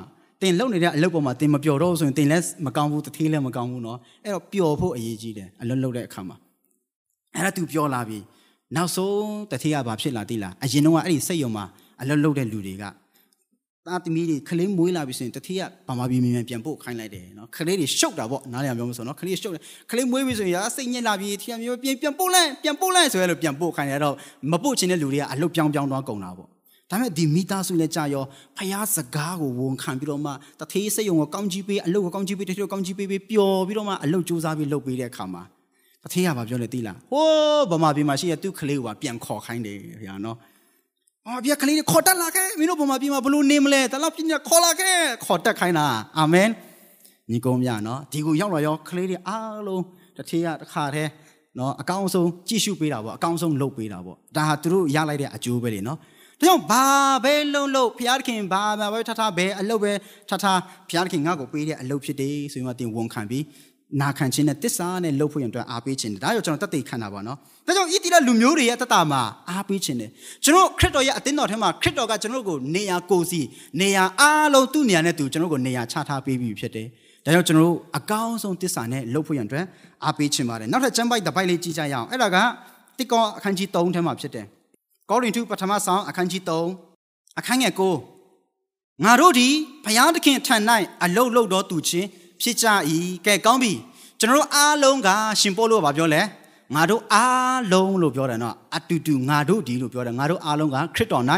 [0.42, 6.36] တင်လုံနေတဲ့အလုပ်ပေါ်မှာတင်မပျော်တော့ဆိုရင်တင်လည်းမကောင်းဘူးတထေးလည်းမကောင်းဘူးเนาะအဲ့တော့ပျော်ဖို့အရေးကြီးတယ်အလုပ်လုပ်တဲ့အခါမှာ
[7.34, 8.18] အဲ့ဒါသူပျော်လာပြီ
[8.76, 11.64] နောက်ဆုံးတထေးကဘာဖြစ်လာသိလားအရင်တော့အဲ့ဒီစိတ်ယုံမှာ
[12.00, 12.84] အလုပ်လုပ်တဲ့လူတွေက
[13.87, 24.15] သားသမီးတွေခလေးမွေးလာပြီဆိုရင်တတိယဘာမှပြီးမြန်ပြန်ပို့ခိုင်းလိုက်တယ်နော်ခလေးတွေရှုပ်တာပေါ့နားလည်အောင်ပြောမဆိုနော်ခလေးရှုပ်တယ်ခလေးမွေးပြီဆိုရင်ရာစိတ်ညစ်လာပြီထီရမျိုးပြန်ပြန်ပို့လိုက်ပြန်ပို့လိုက်ဆိုရလို့ပြန်ပို့ခိုင်းရတော့
[24.51, 26.47] မပို့ချင်တဲ့လူတွေကအလုတ်ပြောင်းပြောင်းသွားကုန်တာပေါ့
[26.91, 28.23] ဒါပေမဲ့ဒီမိသားစုလည်းကြာရော
[28.57, 35.43] ဖျားစကားကိုဝန်ခံပြီးတော့မှတထေးစိတ်ယုံကိုကောင်းကြီးပေးအလုတ်ကိုကောင်းကြီးပေးတထေးကိုကောင်းကြီးပေးပြီးပျော်ပြီးတော့မှအလုတ်စူးစမ်းပြီးလုပ်ပေးတဲ့အခါမှာ
[36.03, 40.37] တထေးကဘာပြောလဲသိလားဟိုးဗမာပြည်မှာရှိရသူ့ခလေးကိုပြန်ခေါ်ခိုင်းတယ်ဗျာနော်
[41.27, 45.85] အော်ဗျာကလေးခေါ်တက်လာခဲ့မင်းတို့ဘုံမှာပြင်မှာဘလို့နေမလဲတလောက်ပြညာခေါ်လာခဲ့ခေါ်တက်ခိုင်းတာ
[46.17, 46.49] အာမင်
[47.29, 49.83] ညီကုန်းမြနော်ဒီကိုရောက်လာရောကလေးတွေအားလုံး
[50.17, 51.11] တစ်ထေးရတစ်ခါတည်း
[51.59, 56.85] နော်အကောင်းဆုံးကြည့်ရှုပေးတာပေါ့အကောင်းဆုံးလုပ်ပေးတာပေါ့ဒါဟာသူတို့ရလိုက်တဲ့အကျိုးပဲလေနော်ဒါကြောင့်ဘာ
[57.23, 59.91] ပဲလုံးလုံးဘုရားသခင်ဘာပဲထထပဲအလုပ်ပဲ
[60.29, 60.45] ထထ
[60.87, 63.43] ဘုရားသခင်ငါ့ကိုပေးတဲ့အလုပ်ဖြစ်တယ်ဆိုရင်မှတင်ဝန်ခံပြီး
[64.01, 70.09] နာခံခြင်းနဲ့တစ္ဆာနဲ့လှုပ်ဖို့ရန်အတွက်အားပေးခြင်းဒါကြောင့်ကျွန်တော်တတ်သိခံတာပါနော်ဒါကြောင့်ဣတိလလူမျိုးတွေရဲ့တတမှာအားပေးခြင်းတယ်
[70.43, 73.41] ကျွန်တော်ခရစ်တော်ရဲ့အသင်းတော်ထဲမှာခရစ်တော်ကကျွန်တော်ကိုနေရာကိုစီ
[73.81, 76.87] နေရာအားလုံးသူ့နေရာနဲ့သူကျွန်တော်ကိုနေရာချထားပေးပြီးဖြစ်တယ်
[77.25, 79.65] ဒါကြောင့်ကျွန်တော်တို့အကောင်းဆုံးတစ္ဆာနဲ့လှုပ်ဖို့ရန်အတွက်
[80.05, 82.37] အားပေးခြင်းပါတယ်နောက်ထပ်ကျမ်းပိုက်တစ်ပိုက်လေးကြည့်ကြရအောင်အဲ့ဒါက
[82.97, 84.45] တိကောအခန်းကြီး3ထဲမှာဖြစ်တယ်
[85.09, 86.41] ကောရိန္သုပထမဆောင်အခန်းကြီး
[86.89, 87.73] 3အခန်းငယ်
[88.39, 89.47] 9ငါတို့ဒီ
[89.85, 90.55] ဘုရားသခင်ထံ၌
[91.03, 92.07] အလုတ်လုတ်တော်သူချင်း
[92.43, 92.67] ဖြစ်ကြ၏
[93.25, 93.73] ကဲကောင်းပြီ
[94.19, 96.21] ကျွန်တော်တို့အားလုံးကရှင်ပို့လို့ဗာပြောလဲ
[96.75, 101.25] ငါတို့အားလုံးလို့ပြောတယ်နော်အတူတူငါတို့ဒီလို့ပြောတယ်ငါတို့အားလုံးကခရစ်တော်၌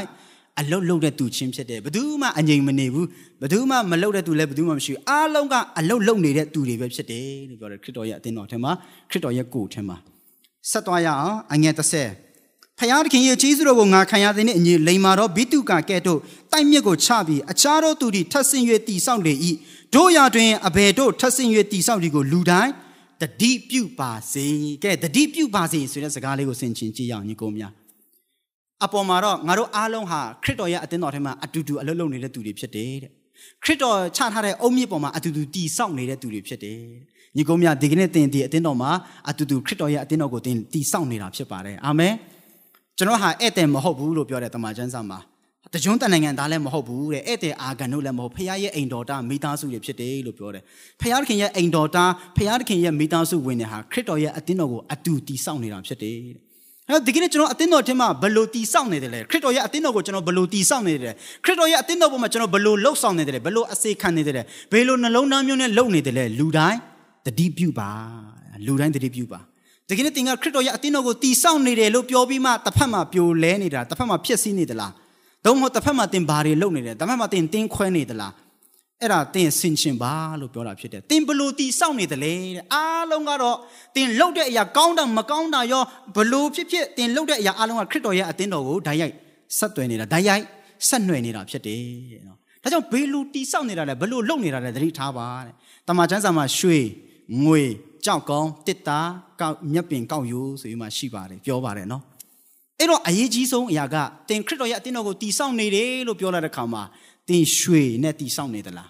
[0.59, 3.07] အလုတ်လုတ်တဲ့သူချင်းဖြစ်တယ်ဘယ်သူမှအငြိမ်မနေဘူး
[3.41, 8.71] ဘယ်သူမှမလုတ်တဲ့သူလည်းဘယ်သူမှမရှိဘူးအားလုံးကအလုတ်လုတ်နေတဲ့သူတွေပဲဖြစ်တယ်လို့ပြောတယ်ခရစ်တော်ရဲ့အသင်းတော်ထဲမှာ
[9.09, 9.97] ခရစ်တော်ရဲ့ကိုယ်ထဲမှာ
[10.71, 12.25] ဆက်သွားရအောင်အငယ်30
[12.79, 16.19] ဖယားသခင်ရဲ့ကျေးဇူးတော်ကိုငါခံရတဲ့အညီလိမ္မာတော်ဘိတုကကဲ့သို့
[16.51, 19.33] တိုက်မြစ်ကိုချပြီးအခြားသောသူတွေထပ်ဆင့်၍တီဆောက်လေ၏
[19.95, 22.71] တို့ရာတွင်အဘယ်တို့ထပ်ဆင့်၍တီဆောက်ဒီကိုလူတိုင်း
[23.21, 24.47] တတိပြုပါစေ
[24.83, 27.71] ကဲတတိပြုပါစေဆိုတဲ့စကားလေးကိုဆင်ခြင်ကြည့်ရအောင်ညီကိုများ
[28.83, 33.11] အပေါ်မှာတော့ငါတို့အားလုံးဟာခရစ်တော်ရဲ့အသင်းတော်ထဲမှာအတူတူအလုပ်လုပ်နေတဲ့သူတွေဖြစ်တယ်တဲ့
[33.63, 36.79] ခရစ်တော်ချထားတဲ့အုံမြစ်ပေါ်မှာအတူတူတည်ဆောက်နေတဲ့သူတွေဖြစ်တယ်
[37.35, 38.91] ညီကုန်းများဒီကနေ့တင်ဒီအသင်းတော်မှာ
[39.29, 42.13] အတူတူခရစ်တော်ရဲ့အသင်းတော်ကိုတင်တည်ဆောက်နေတာဖြစ်ပါတယ်အာမင်
[42.97, 45.19] ကျွန်တော်ဟာဧည့်သည်မဟုတ်ဘူးလို့ပြောတဲ့တမန်ကျမ်းစာမှာ
[45.73, 50.63] တကြွန်းတန်နိုင်ငံသားလည်းမဟုတ်ဘူးတဲ့ဧည့်သည်အာဂန်တို့လည်းမဟုတ်ဖခင်ရဲ့အိမ်တော်တာမိသားစုတွေဖြစ်တယ်လို့ပြောတယ်
[51.01, 52.05] ဖခင်ရဲ့အိမ်တော်တာ
[52.37, 52.39] ဖ
[52.69, 56.17] ခင်ရဲ့မိသားစုဝင်တွေဟာခရစ်တော်ရဲ့အသင်းတော်ကိုအတူတည်ဆောက်နေတာဖြစ်တယ်
[56.89, 61.13] အဲ့ဒီကနေ့ကျွန်တော်အသင်းတော်ထဲမှာဘယ်လိုတည်ဆောက်နေတယ်လဲခရစ်တော်ရဲ့အသင်းတော်ကိုကျွန်တော်ဘယ်လိုတည်ဆောက်နေတယ်လဲ
[61.43, 66.79] ခရစ်တော်ရဲ့အသင်းတော်ပေါ်မှာကျွန်တော်ဘယ်လိုလှုပ်ဆောင်နေတယ်လဲဘယ်လိုအစေခံနေတယ်လဲဘယ်လိုနှလုံးသားမျိုးနဲ့လှုပ်နေတယ်လဲလူတိုင်း
[67.25, 67.89] တတိပြုပါ
[68.65, 69.39] လူတိုင်းတတိပြုပါ
[69.87, 74.91] ဒီကနေ့တင်ကခရစ်တော်ရဲ့အသင်းတော်ကိုတည်ဆောက်နေတယ်လို့ပြောပြီးမှတစ်ဖက်မှာပြိုလဲနေတာတစ်ဖက်မှာဖြစ်စည်းနေသလား
[75.45, 78.33] သုံးမဟုတ်တစ်ဖက်မှာတင်ဘာတွေလုပ်နေတယ်တစ်ဖက်မှာတင်တင်းခွဲနေသလား
[79.01, 83.57] အဲ့ဒါတင်ဆင်ရှင်ပါလို့ပြောတာဖြစ်တယ်တင်ဘလို့တီစောင့်နေတယ်လေတဲ့အားလုံးကတော့
[83.95, 85.83] တင်လှုပ်တဲ့အရာကောင်းတာမကောင်းတာရော
[86.15, 89.13] ဘလို့ဖြစ်ဖြစ်တင်လှုပ်တဲ့အရာအားလုံးကခရစ်တော်ရဲ့အသင်းတော်ကိုဓာတ်ရိုက်
[89.57, 90.43] ဆက်သွယ်နေတာဓာတ်ရိုက်
[90.87, 91.81] ဆက်နွယ်နေတာဖြစ်တယ်
[92.27, 95.53] နော်ဒါကြောင့်ဘေလူတီစောင့်နေတာလဲဘလို့လှုပ်နေတာလဲသတိထားပါတဲ့
[95.87, 96.79] တမန်ကျမ်းစာမှာရွှေ
[97.45, 97.61] ငွေ
[98.05, 98.99] ကြောက်ကောင်းတစ်တာ
[99.41, 102.03] ကောက်မြက်ပင်ကောက်ယူဆိုပြီးမှရှိပါတယ်ပြောပါတယ်နော်
[102.79, 103.95] အဲ့တော့အရေးကြီးဆုံးအရာက
[104.29, 106.83] တင်ခရစ်တော်ရဲ့အသင်းတော်ကိုတီစောင့်နေတယ်လို့ပြောလာတဲ့ခါမှာ
[107.29, 108.89] တင်ရွှေနဲ့တီစောင့်နေသလား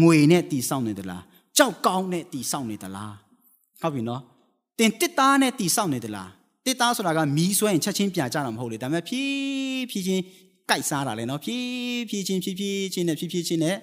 [0.00, 1.22] ငွေနဲ့တီစောင့်နေသလား
[1.56, 3.14] ကြောက်ကောင်းနဲ့တီစောင့်နေသလား
[3.80, 4.22] ဟုတ်ပြီနော်
[4.78, 6.28] တင်တစ်သားနဲ့တီစောင့်နေသလား
[6.64, 10.22] တစ်သားဆိုတာကမီးဆွဲရင်ချက်ချင်းပြကြတာမဟုတ်လေဒါပေမဲ့ဖြည်းဖြည်းချင်း
[10.68, 13.76] ကြိုက်စားတာလေနော်ဖြည်းဖြည်းချင်းဖြည်းဖြည်းချင်းနဲ့ဖြည်းဖြည်းချင်းနဲ့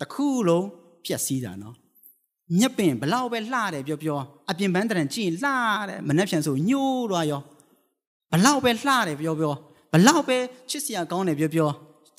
[0.00, 0.66] တခုလုံး
[1.04, 1.76] ပြက်စီးတာနော်
[2.58, 4.18] မြက်ပင်ဘလောက်ပဲလှတယ်ပြောပြော
[4.50, 5.50] အပြင်ပန်းတရံကြည့်လှ
[5.88, 7.40] တယ်မနှက်ဖြန်ဆိုညှိုးသွားရော
[8.32, 9.54] ဘလောက်ပဲလှတယ်ပြောပြော
[9.92, 10.36] ဘလောက်ပဲ
[10.70, 11.68] ချစ်စရာကောင်းတယ်ပြောပြော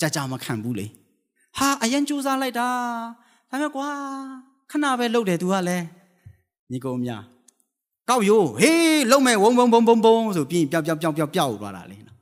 [0.00, 0.86] ကြာကြာမခံဘူးလေ
[1.58, 2.68] ဟာအရင်ကြိုးစားလိုက်တာ
[3.50, 3.88] ဒါပေမဲ့ကွာ
[4.70, 5.84] ခဏပဲလှုပ်တယ်သူကလည်း
[6.70, 7.22] ညီကောင်များ
[8.08, 12.18] ကောက်ရိုးဟေးလုံမဲ့ဝုံဝုံဘုံဘုံဘုံဆိုပြီးပျောက်ပျောက်ပျောက်ပျောက်ပျောက်သွားတာလေနော်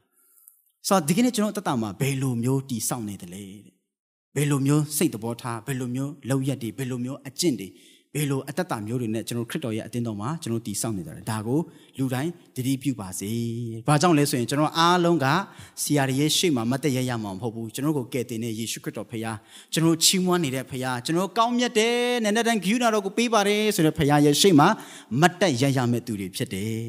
[0.89, 3.75] ဆိုတော့ဒီကနေ့ကျွန်တော်တက်တာမှာဘယ်လိုမျိုးတီဆောက်နေတယ်လဲတဲ့
[4.37, 7.69] ဘယ်လိုမျိုးစိတ်သဘောထားဘယ်လိုမျိုးလောက်ရက်တွေဘယ်လိုမျိုးအကျင့်တွေ
[8.15, 11.61] ဘယ်လိုအတ္တမျိုးတွေနဲ့ကျွန်တော်ခရစ်တော်ရဲ့အတင်းတော်မှာကျွန်တော်တည်ဆောက်နေကြတယ်ဒါကို
[11.99, 13.33] လူတိုင်းတတိပြုပါစေ။
[13.89, 15.27] ဘာကြောင့်လဲဆိုရင်ကျွန်တော်အားလုံးက
[15.83, 19.37] ဆီယာရဲ့ရှေ့မှာမတ်တရရမှာမဟုတ်ဘူးကျွန်တော်ကိုကယ်တင်တဲ့ယေရှုခရစ်တော်ဖခင်
[19.73, 24.69] ကျွန်တော်ချီးမွမ်းနေတဲ့ဖခင်ကျွန်တော်ကောင်းမြတ်တယ်နဲ့နဲ့တန်းဂိူနာတော်ကိုပေးပါတယ်ဆိုတဲ့ဖခင်ရဲ့ရှေ့မှာ
[25.21, 26.81] မတ်တရရမဲ့သူတွေဖြစ်တယ်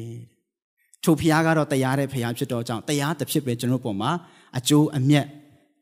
[1.04, 4.10] ။ထိုဖခင်ကတော့တရားတဲ့ဖခင်ဖြစ်တော့ကြောင့်တရားတစ်ဖြစ်ပဲကျွန်တော်ပေါ်မှာ
[4.58, 5.26] အကျိုးအမြတ်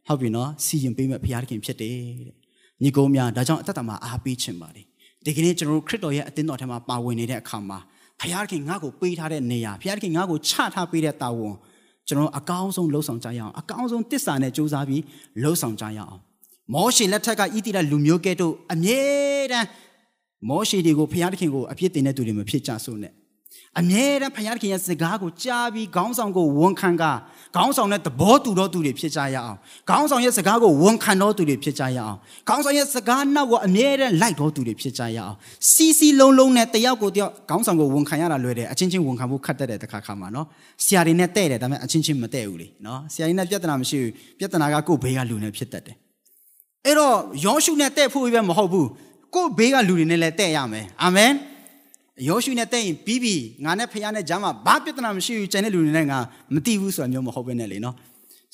[0.06, 2.36] ဟုတ်ပြီနော်စီရင်ပေးမဲ့ဖခင်ဖြစ်တယ်တဲ့။
[2.82, 4.89] ညီကုန်းများဒါကြောင့်အသက်တာမှာအားပေးခြင်းပါတယ်
[5.26, 7.78] ဒီကနေ့ကျွန်တော်တို့ခရစ်တော်ရဲ့အသင်းတော်ထဲမှာပါဝင်နေတဲ့အခါမှာ
[8.20, 11.54] ဘုရားခင်ငါ့ကိုပေးထားတဲ့နေရာဘုရားခင်ငါ့ကိုချထားပေးတဲ့တာဝန်
[12.08, 15.02] ကျွန်တော်အကောင်းဆုံးလှုပ်ဆောင်ကြရအောင်အကောင်းဆုံးတစ္ဆာနဲ့ကြိုးစားပြီး
[15.42, 16.20] လှုပ်ဆောင်ကြရအောင်
[16.74, 19.00] မောရှေလက်ထက်ကဣတိရလူမျိုးကဲ့သို့အမြဲ
[19.52, 19.68] တမ်း
[20.48, 23.12] မောရှေတွေကိုဘုရားခင်ကိုအပြစ်တင်တဲ့သူတွေမဖြစ်ကြစို့နဲ့
[23.78, 27.04] အမြဲတမ်းဘုရားခင်ရဲ့စကားကိုကြားပြီးခေါင်းဆောင်ကိုဝန်ခံက
[27.56, 29.56] ခေါင်းဆောင်တဲ့သဘောတူသောသူတွေဖြစ်ကြရအောင်
[29.88, 32.16] ခေါင်းဆောင်ရဲ့စကားကိုဝန်ခံသောသူတွေဖြစ်ကြရအောင်
[32.48, 35.34] ခေါင်းဆောင်ရဲ့စကားနောက်ကိုအမြဲတမ်းလိုက်သောသူတွေဖြစ်ကြရအောင်
[35.70, 40.46] စီစီလုံးလုံးနဲ့တယောက်ကိုတယောက်ခေါင်းဆောင်ကိုဝန်ခံရတာလွယ်တယ်အချင်းချင်းဝန်ခံဖို့ခက်တတ်တဲ့တခါခါမှာနော်
[40.84, 45.96] ဆရာတွေနဲ့တဲ့တယ်ဒါပေမဲ့အချင်းချင်းမတဲ့ဘူးလေနော်ဆရာတွေနဲ့ပြဿနာမရှိဘူးပြဿနာကကိုယ့်ဘေးကလူနဲ့ဖြစ်တတ်တယ်
[46.86, 48.88] အဲ့တော့ယောရှုနဲ့တဲ့ဖို့ပဲမဟုတ်ဘူး
[49.34, 51.32] ကိုယ့်ဘေးကလူတွေနဲ့လည်းတဲ့ရမယ်အာမင်
[52.28, 56.18] ယောရှုနဲ့တဲ့ရင်ပြီးပြီငါနဲ့ဖခင်နဲ့ဂျာမဘာပြဿနာမရှိဘူးကျန်တဲ့လူတွေနဲ့ငါ
[56.54, 57.94] မသိဘူးဆိုတာမျိုးမဟုတ်ဘဲနဲ့လေနော်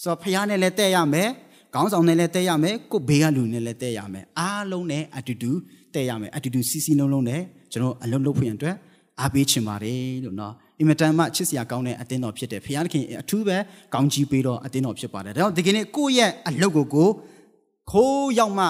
[0.02, 1.28] ဆိုတော့ဖခင်နဲ့လည်းတဲ့ရမယ်
[1.74, 5.50] ခေါင်းဆောင်နဲ့လည်းတဲ့ရမယ်ကိုဘေးကလူနဲ့လည်းတဲ့ရမယ်အားလုံးနဲ့အတူတူ
[5.94, 7.40] တဲ့ရမယ်အတူတူစီစီလုံးလုံးနဲ့
[7.72, 8.76] ကျွန်တော်အလုံးလုံးဖွင့်အတွက်
[9.20, 13.56] အားပေးချင်ပါတယ်လို့နော်အင်မတန်မှချစ်စရာကောင်းတဲ့အတင်းတော်ဖြစ်တယ်ဖခင်အထူးပဲ
[13.94, 17.08] ကောင်းကြီးပေးတော့အတင်းတော်ဖြစ်ပါတယ်ဒါကြောင့်ဒီကနေ့ကိုယ့်ရဲ့အလုပ်ကိုကို
[17.90, 18.66] ခိုးရောက်မှ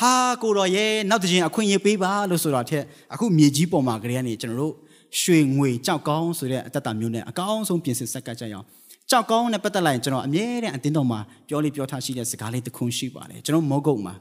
[0.00, 2.84] ဟာကိုတော်ရဲ့နောက်တစ်ချိန်အခွင့်အရေးပေးပါလို့ဆိုတာထက်
[3.14, 4.74] အခုမြေကြီးပေါ်မှာကလေးကနေကျွန်တော်တို့
[5.20, 8.66] ရွှေငွေကြောက်ကောင်းဆိုတဲ့အတ္တမျိုးနဲ့အကောင်းဆုံးပြင်ဆင်ဆက်ကပ်ကြရအောင်
[9.10, 14.14] ကြောက်ကောင်းနဲ့ပတ်သက်လိုက်ရင်ကျွန်တော်အမြဲတမ်းအတင်းတော်မှာပြောလေးပြောထားရှိတဲ့စကားလေးတစ်ခုရှိပါတယ်ကျွန်တော်မောကုတ်မှာ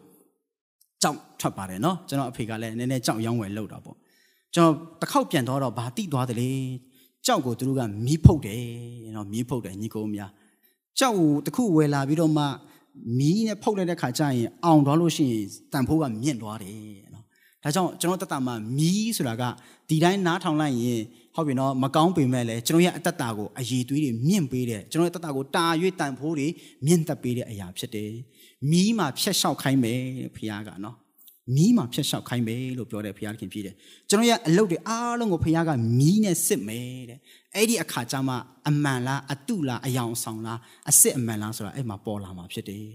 [1.02, 3.98] ကြောက်ထွက်ပါတယ်နော်ကျွန်တော်အဖေကလည်းနည်းနည်းကြောက်ရောင်းဝယ်လောက်တာပေါ့
[4.56, 6.52] ကျွန်တော်တစ်ခေါက်ပြန်တော့တော့ဘာတိသွားတယ်လေ
[7.26, 8.64] ကြောက်ကိုသူတို့ကမီးဖုတ်တယ်
[9.16, 10.32] နော်မီးဖုတ်တယ်ညီကိုများ
[11.00, 12.46] ကြောက်ကိုတစ်ခုဝယ်လာပြီးတော့မှ
[13.18, 16.78] မီးနဲ့ဖုတ်လိုက်တဲ့ခါကျရင်အောင်သွားလို့ရှိရင်တန်ဖိုးကမြင့်သွားတယ်
[17.14, 17.26] နော်
[17.64, 19.44] ဒါကြောင့်ကျွန်တော်တက်တာမှာမီးဆိုတာက
[19.90, 21.02] ဒီတိုင်းနားထောင်လိုက်ရင်
[21.36, 25.66] ဟုတ်ပြီနော်မကောင်းပေမဲ့လည်းကျွန်တော်ရဲ့အတ္တတာကိုအည်သွေးတွေမြင့်ပေးတယ်ကျွန်တော်ရဲ့အတ္တတာကိုတာ၍
[26.00, 26.48] တန်ဖိုးတွေ
[26.86, 28.12] မြင့်သက်ပေးတဲ့အရာဖြစ်တယ်
[28.72, 30.00] မီးမှာဖြတ်လျှောက်ခိုင်းမယ်
[30.36, 30.96] ဖခင်ကနော်
[31.56, 33.76] မီးမှာဖြတ်လျှောက်ခိုင်းမယ်လို့ပြောတယ်ဖခင်ခင်ဖြစ်တယ်
[34.10, 37.20] ကျွန်တော်ရဲ့အလုပ်တွေအားလုံးကိုဖခင်ကမီးနဲ့စစ်မယ်တဲ့
[37.56, 38.36] အဲ့ဒီအခါကျမှ
[38.70, 42.86] အမှန်လားအတုလားအယောင်ဆောင်လားအစစ်အမှန်လားဆိုတာအဲ့မှာပေါ်လာမှာဖြစ်တယ်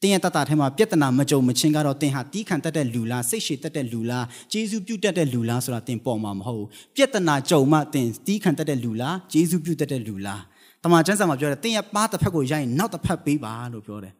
[0.00, 10.42] တင်းရဲ့တတထဲမှာပြဿနာမကြုံမချင်းကတော့တင်းဟာတီးခံတတ်တဲ့လူလားစိတ်ရှည်တတ်တဲ့လူလားဂျေဇုပြုတ်တတ်တဲ့လူလားဆိုတာတင်းပေါ်မှာမဟုတ်ဘူးပြဿနာကြုံမှတင်းတီးခံတတ်တဲ့လူလားဂျေဇုပြုတ်တတ်တဲ့လူလား
[10.82, 14.12] တမန်ကျမ်းစာမှာပြောတယ်တင်းရဲ့ပါးတစ်ဖက်ကိုရိုက်ရင်နောက်တစ်ဖက်ပေးပါလို့ပြောတယ်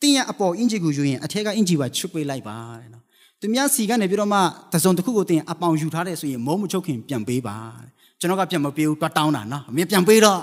[0.00, 3.02] တင်းရဲ့အပေါ်အင်ဂျီကိုယူရင်အထက်ကအင်ဂျီပါချွတ်ပေးလိုက်ပါတဲ့နော်
[3.40, 4.40] သူများစီကနေပြီးတော့မှ
[4.72, 10.41] တစုံတစ်ခုကိုတင်းအပေါင်ယူထားတယ်ဆိုရင်မုံမချုပ်ခင်ပြန်ပေးပါတဲ့ ကျွန်တော်ကပြန်မပေးဘူးတွတ်တောင်းတာနော်အမေပြန်ပေးတော့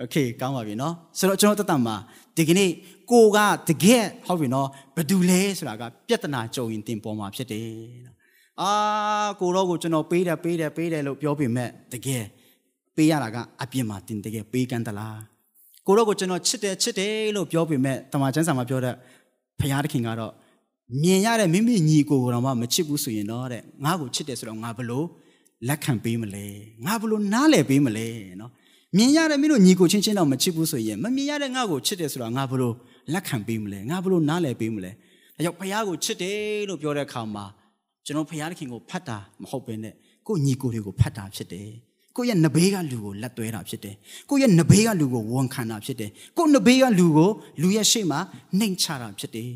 [0.00, 1.96] โอเคကောင်းပါပြီเนาะဆိုတော့ကျွန်တော်တက်တာမှာ
[2.36, 2.70] ဒီကနေ့
[3.10, 7.70] ကိုကတကယ်ဟုတ်ပြီเนาะဘယ်သူလဲဆိုတာကပြဿနာကြုံရင်တင်ပေါ်မှာဖြစ်တယ်
[8.60, 8.70] အာ
[9.40, 12.24] ကိုတော့ကိုကျွန်တော်ပေးတယ်ပေးတယ်ပေးတယ်လို့ပြောပေမဲ့တကယ်
[12.96, 15.20] ပေးရတာကအပြစ်မှာတင်တကယ်ပေးကမ်းသလား
[15.86, 18.94] ကိုတော့ကိုကျွန်တော်ချစ်တယ်ချစ်တယ်လို့ပြောပေမဲ့တမန်ကျမ်းစာမှာပြောတဲ့
[19.60, 20.32] ဖခင်တခင်ကတော့
[21.02, 25.06] မြင်ရတဲ့မိမိညီကိုကိုတော့မှမချစ်ဘူးဆိုရင်တော့တဲ့ငါ့ကိုချစ်တယ်ဆိုတော့ငါဘလို့
[25.67, 26.45] လက်ခံပေးမလဲ
[26.85, 28.07] ငါဘလို့နားလည်ပေးမလဲ
[28.41, 28.51] နော်
[28.97, 32.73] မြင်ရတဲ့မင်းတို့ညီကိုချင်းချင်းတော့မချစ်ဘူးဆိုရင်မမြင်ရတဲ့ငါ့ကိုချစ်တယ်ဆိုတာငါဘလို့
[33.13, 34.91] လက်ခံပေးမလဲငါဘလို့နားလည်ပေးမလဲ
[35.35, 36.37] ဒါကြောင့်ဖခင်ကိုချစ်တယ်
[36.69, 37.45] လို့ပြောတဲ့အခါမှာ
[38.05, 39.93] ကျွန်တော်ဖခင်ခင်ကိုဖတ်တာမဟုတ်ဘဲနဲ့
[40.27, 41.69] ကိုညီကိုတွေကိုဖတ်တာဖြစ်တယ်
[42.15, 43.95] ကိုယ့်ရဲ့နဘေးကလူကိုလက်သွဲတာဖြစ်တယ်
[44.29, 47.29] ကိုယ့်ရဲ့နဘေးကလူကိုဝန်ခံတာဖြစ်တယ်ကိုယ့်နဘေးကလူကို
[47.61, 48.19] လူရဲ့ရှေ့မှာ
[48.59, 49.49] နှိမ်ချတာဖြစ်တယ်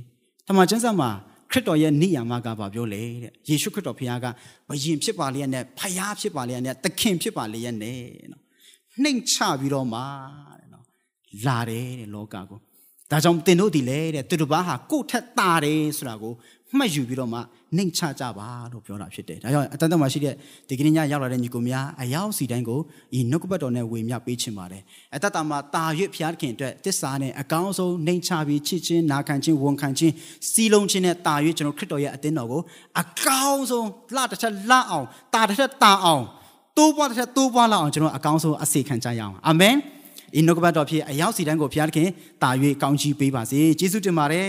[0.47, 1.09] တမန်ကျမ်းစာမှာ
[1.51, 4.25] ခရစ်တော်ရဲ့နိယာမကဘာပြောလဲတဲ့ယေရှုခရစ်တော်ဖခင်က
[4.69, 8.41] ဘယင်ဖြစ်ပါလျက်နဲ့ဖခင်ဖြစ်ပါလျက်နဲ့သခင်ဖြစ်ပါလျက်နဲ့နော်
[9.03, 10.01] နှိမ်ချပြီးတော့မှ
[10.59, 10.85] တဲ့နော်
[11.45, 12.59] လာတယ်တဲ့လောကကို
[13.11, 16.33] ဒါကြောင့်တင်တို့ဒီလေတဲ့သူတို့ဘာဟာကိုယ့်ထက်တာတယ်ဆိုတာကို
[16.77, 17.39] မှတ်ယူပြီးတော့မှ
[17.77, 20.33] နှိမ်ချကြပါလို့ပြောတာဖြစ်တယ်ဒါကြောင့်အတန်တမှာရှိတဲ့
[20.69, 22.79] ဒီကနေ့ညရောက်လာတဲ့ညီကိုများအယောက်စီတိုင်းကို
[23.17, 24.81] ဤနှုတ်ကပတ်တော်နဲ့ဝေမျှပေးချင်ပါတယ်
[25.15, 30.13] အတတမှာတာရွတ်ဖျားခင်အတွက်တစ္ဆာနဲ့အကောင်းဆုံးနှိမ်ချပြီးချစ်ချင်းနာခံချင်းဝန်ခံချင်း
[30.51, 32.61] စီလုံးချင်းနဲ့တာရွတ်ကျွန်တော်ခရစ်တော်ရဲ့အသင်းတော်ကို
[33.01, 36.23] အကောင်းဆုံးလှတစ်ချက်လှအောင်တာတစ်ချက်တာအောင်
[36.77, 39.75] တိုးပွားတစ်ချက်တိုးပွားလောက်အောင်ကျွန်တော်အကောင်းဆုံးအစေခံကြရအောင်အာမင်
[40.39, 42.07] ဤနှုတ်ကပတ်တော်ဖြစ်အယောက်စီတိုင်းကိုဖျားခင်
[42.43, 42.49] တာ၍
[42.81, 44.47] ကောင်းချီးပေးပါစေယေရှုတင်ပါတယ်